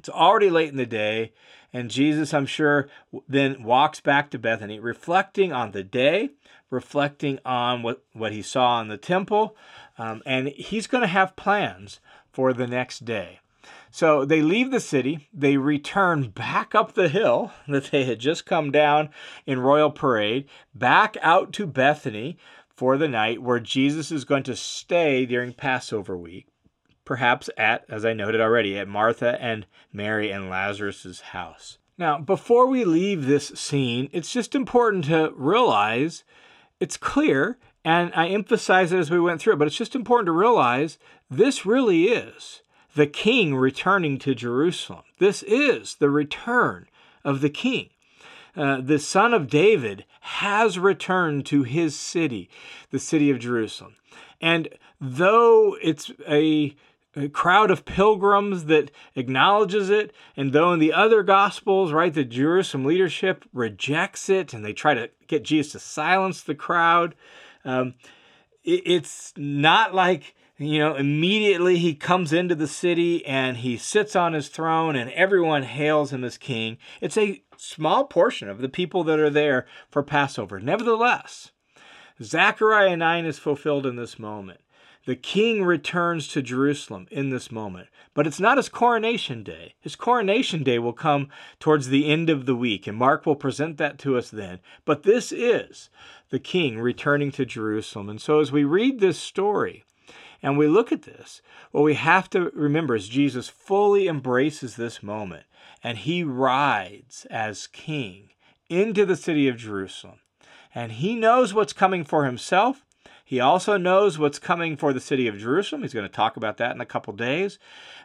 it's 0.01 0.09
already 0.09 0.49
late 0.49 0.69
in 0.69 0.77
the 0.77 0.87
day, 0.87 1.31
and 1.71 1.91
Jesus, 1.91 2.33
I'm 2.33 2.47
sure, 2.47 2.89
then 3.29 3.61
walks 3.61 3.99
back 3.99 4.31
to 4.31 4.39
Bethany, 4.39 4.79
reflecting 4.79 5.53
on 5.53 5.73
the 5.73 5.83
day, 5.83 6.31
reflecting 6.71 7.37
on 7.45 7.83
what, 7.83 8.01
what 8.13 8.31
he 8.31 8.41
saw 8.41 8.81
in 8.81 8.87
the 8.87 8.97
temple, 8.97 9.55
um, 9.99 10.23
and 10.25 10.47
he's 10.47 10.87
going 10.87 11.03
to 11.03 11.07
have 11.07 11.35
plans 11.35 11.99
for 12.31 12.51
the 12.51 12.65
next 12.65 13.05
day. 13.05 13.41
So 13.91 14.25
they 14.25 14.41
leave 14.41 14.71
the 14.71 14.79
city, 14.79 15.29
they 15.31 15.57
return 15.57 16.31
back 16.31 16.73
up 16.73 16.93
the 16.93 17.07
hill 17.07 17.51
that 17.67 17.91
they 17.91 18.05
had 18.05 18.17
just 18.17 18.47
come 18.47 18.71
down 18.71 19.09
in 19.45 19.59
royal 19.59 19.91
parade, 19.91 20.49
back 20.73 21.15
out 21.21 21.53
to 21.53 21.67
Bethany 21.67 22.39
for 22.75 22.97
the 22.97 23.07
night 23.07 23.43
where 23.43 23.59
Jesus 23.59 24.11
is 24.11 24.25
going 24.25 24.43
to 24.43 24.55
stay 24.55 25.27
during 25.27 25.53
Passover 25.53 26.17
week 26.17 26.47
perhaps 27.05 27.49
at, 27.57 27.85
as 27.89 28.05
I 28.05 28.13
noted 28.13 28.41
already, 28.41 28.77
at 28.77 28.87
Martha 28.87 29.41
and 29.41 29.65
Mary 29.91 30.31
and 30.31 30.49
Lazarus's 30.49 31.21
house. 31.21 31.77
Now, 31.97 32.17
before 32.17 32.67
we 32.67 32.83
leave 32.83 33.25
this 33.25 33.47
scene, 33.49 34.09
it's 34.11 34.31
just 34.31 34.55
important 34.55 35.05
to 35.05 35.31
realize 35.35 36.23
it's 36.79 36.97
clear, 36.97 37.57
and 37.85 38.11
I 38.15 38.29
emphasized 38.29 38.93
it 38.93 38.99
as 38.99 39.11
we 39.11 39.19
went 39.19 39.39
through 39.39 39.53
it, 39.53 39.59
but 39.59 39.67
it's 39.67 39.77
just 39.77 39.95
important 39.95 40.25
to 40.27 40.31
realize 40.31 40.97
this 41.29 41.65
really 41.65 42.05
is 42.05 42.61
the 42.95 43.07
king 43.07 43.55
returning 43.55 44.17
to 44.19 44.35
Jerusalem. 44.35 45.03
This 45.19 45.43
is 45.43 45.95
the 45.95 46.09
return 46.09 46.87
of 47.23 47.41
the 47.41 47.49
king. 47.49 47.89
Uh, 48.55 48.81
the 48.81 48.99
son 48.99 49.33
of 49.33 49.47
David 49.47 50.05
has 50.21 50.77
returned 50.77 51.45
to 51.45 51.63
his 51.63 51.95
city, 51.95 52.49
the 52.89 52.99
city 52.99 53.29
of 53.29 53.39
Jerusalem. 53.39 53.95
And 54.41 54.67
though 54.99 55.77
it's 55.81 56.11
a 56.27 56.75
a 57.15 57.27
crowd 57.27 57.71
of 57.71 57.85
pilgrims 57.85 58.65
that 58.65 58.91
acknowledges 59.15 59.89
it. 59.89 60.13
And 60.37 60.53
though 60.53 60.71
in 60.73 60.79
the 60.79 60.93
other 60.93 61.23
gospels, 61.23 61.91
right, 61.91 62.13
the 62.13 62.23
Jerusalem 62.23 62.85
leadership 62.85 63.45
rejects 63.53 64.29
it 64.29 64.53
and 64.53 64.63
they 64.63 64.73
try 64.73 64.93
to 64.93 65.09
get 65.27 65.43
Jesus 65.43 65.73
to 65.73 65.79
silence 65.79 66.41
the 66.41 66.55
crowd, 66.55 67.15
um, 67.65 67.95
it, 68.63 68.81
it's 68.85 69.33
not 69.35 69.93
like, 69.93 70.35
you 70.57 70.79
know, 70.79 70.95
immediately 70.95 71.77
he 71.77 71.95
comes 71.95 72.31
into 72.31 72.55
the 72.55 72.67
city 72.67 73.25
and 73.25 73.57
he 73.57 73.77
sits 73.77 74.15
on 74.15 74.33
his 74.33 74.47
throne 74.47 74.95
and 74.95 75.11
everyone 75.11 75.63
hails 75.63 76.13
him 76.13 76.23
as 76.23 76.37
king. 76.37 76.77
It's 77.01 77.17
a 77.17 77.43
small 77.57 78.05
portion 78.05 78.47
of 78.47 78.59
the 78.59 78.69
people 78.69 79.03
that 79.03 79.19
are 79.19 79.29
there 79.29 79.65
for 79.89 80.01
Passover. 80.01 80.59
Nevertheless, 80.59 81.51
Zechariah 82.21 82.95
9 82.95 83.25
is 83.25 83.39
fulfilled 83.39 83.85
in 83.85 83.95
this 83.95 84.17
moment. 84.17 84.61
The 85.05 85.15
king 85.15 85.63
returns 85.63 86.27
to 86.29 86.41
Jerusalem 86.41 87.07
in 87.09 87.29
this 87.29 87.51
moment, 87.51 87.87
but 88.13 88.27
it's 88.27 88.39
not 88.39 88.57
his 88.57 88.69
coronation 88.69 89.43
day. 89.43 89.73
His 89.79 89.95
coronation 89.95 90.63
day 90.63 90.77
will 90.77 90.93
come 90.93 91.29
towards 91.59 91.87
the 91.87 92.09
end 92.09 92.29
of 92.29 92.45
the 92.45 92.55
week, 92.55 92.85
and 92.85 92.97
Mark 92.97 93.25
will 93.25 93.35
present 93.35 93.77
that 93.77 93.97
to 93.99 94.17
us 94.17 94.29
then. 94.29 94.59
But 94.85 95.03
this 95.03 95.31
is 95.31 95.89
the 96.29 96.39
king 96.39 96.79
returning 96.79 97.31
to 97.31 97.45
Jerusalem. 97.45 98.09
And 98.09 98.21
so 98.21 98.39
as 98.39 98.51
we 98.51 98.63
read 98.63 98.99
this 98.99 99.19
story, 99.19 99.83
and 100.43 100.57
we 100.57 100.67
look 100.67 100.91
at 100.91 101.03
this, 101.03 101.41
what 101.71 101.83
we 101.83 101.93
have 101.93 102.29
to 102.31 102.51
remember 102.53 102.95
is 102.95 103.07
Jesus 103.07 103.47
fully 103.47 104.07
embraces 104.07 104.75
this 104.75 105.03
moment 105.03 105.43
and 105.83 105.99
he 105.99 106.23
rides 106.23 107.25
as 107.29 107.67
king 107.67 108.29
into 108.69 109.05
the 109.05 109.15
city 109.15 109.47
of 109.47 109.57
Jerusalem. 109.57 110.19
And 110.73 110.93
he 110.93 111.15
knows 111.15 111.53
what's 111.53 111.73
coming 111.73 112.03
for 112.03 112.25
himself, 112.25 112.85
he 113.31 113.39
also 113.39 113.77
knows 113.77 114.19
what's 114.19 114.39
coming 114.39 114.75
for 114.75 114.91
the 114.91 114.99
city 114.99 115.25
of 115.25 115.37
Jerusalem. 115.37 115.83
He's 115.83 115.93
going 115.93 116.05
to 116.05 116.13
talk 116.13 116.35
about 116.35 116.57
that 116.57 116.75
in 116.75 116.81
a 116.81 116.85
couple 116.85 117.13
days. 117.13 117.59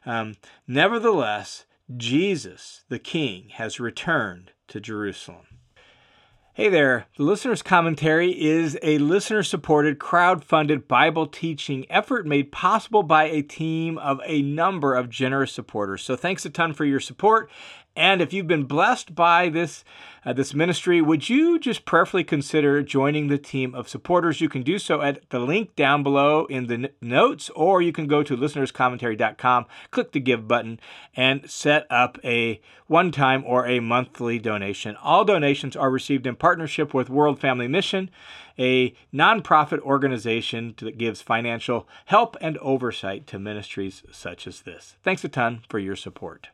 Um, 0.05 0.37
nevertheless, 0.69 1.65
Jesus, 1.97 2.85
the 2.89 3.01
King, 3.01 3.49
has 3.55 3.81
returned 3.81 4.53
to 4.69 4.79
Jerusalem. 4.79 5.47
Hey 6.55 6.69
there, 6.69 7.07
the 7.17 7.25
listener's 7.25 7.61
commentary 7.61 8.41
is 8.41 8.79
a 8.85 8.99
listener 8.99 9.43
supported, 9.43 9.99
crowd 9.99 10.45
funded 10.45 10.87
Bible 10.87 11.27
teaching 11.27 11.87
effort 11.91 12.25
made 12.25 12.53
possible 12.53 13.03
by 13.03 13.25
a 13.25 13.43
team 13.43 13.99
of 13.99 14.21
a 14.25 14.43
number 14.43 14.95
of 14.95 15.11
generous 15.11 15.51
supporters. 15.51 16.05
So 16.05 16.15
thanks 16.15 16.47
a 16.47 16.51
ton 16.51 16.73
for 16.73 16.85
your 16.85 17.01
support. 17.01 17.51
And 17.97 18.21
if 18.21 18.35
you've 18.35 18.47
been 18.47 18.65
blessed 18.65 19.15
by 19.15 19.49
this 19.49 19.83
uh, 20.27 20.33
this 20.33 20.53
ministry, 20.53 21.01
would 21.01 21.29
you 21.29 21.59
just 21.59 21.85
prayerfully 21.85 22.25
consider 22.25 22.83
joining 22.83 23.29
the 23.29 23.39
team 23.39 23.75
of 23.75 23.89
supporters? 23.89 24.41
You 24.41 24.49
can 24.49 24.63
do 24.63 24.79
so 24.79 25.01
at 25.01 25.31
the 25.31 25.39
link 25.39 25.77
down 25.77 26.03
below 26.03 26.47
in 26.47 26.67
the 26.67 26.75
n- 26.75 26.89
notes, 27.01 27.49
or 27.51 27.81
you 27.81 27.93
can 27.93 28.09
go 28.09 28.25
to 28.25 28.37
listenerscommentary.com, 28.37 29.67
click 29.93 30.13
the 30.13 30.21
give 30.21 30.49
button, 30.49 30.81
and 31.15 31.49
set 31.49 31.87
up 31.89 32.19
a 32.25 32.61
one 32.89 33.13
time 33.13 33.45
or 33.47 33.67
a 33.67 33.81
monthly 33.81 34.39
donation. 34.39 34.97
All 34.97 35.25
donations 35.25 35.77
are 35.77 35.91
received 35.91 36.27
in 36.27 36.35
partnership 36.35 36.93
with 36.93 37.09
World 37.09 37.39
Family 37.41 37.69
Mission, 37.69 38.11
a 38.59 38.95
nonprofit 39.15 39.79
organization 39.81 40.75
that 40.79 40.99
gives 40.99 41.23
financial 41.23 41.89
help 42.07 42.37
and 42.41 42.59
oversight 42.59 43.27
to 43.29 43.39
ministries 43.39 44.03
such 44.11 44.47
as 44.47 44.63
this. 44.63 44.97
Thanks 45.03 45.25
a 45.25 45.29
ton 45.29 45.63
for 45.69 45.79
your 45.79 45.97
support. 45.97 46.49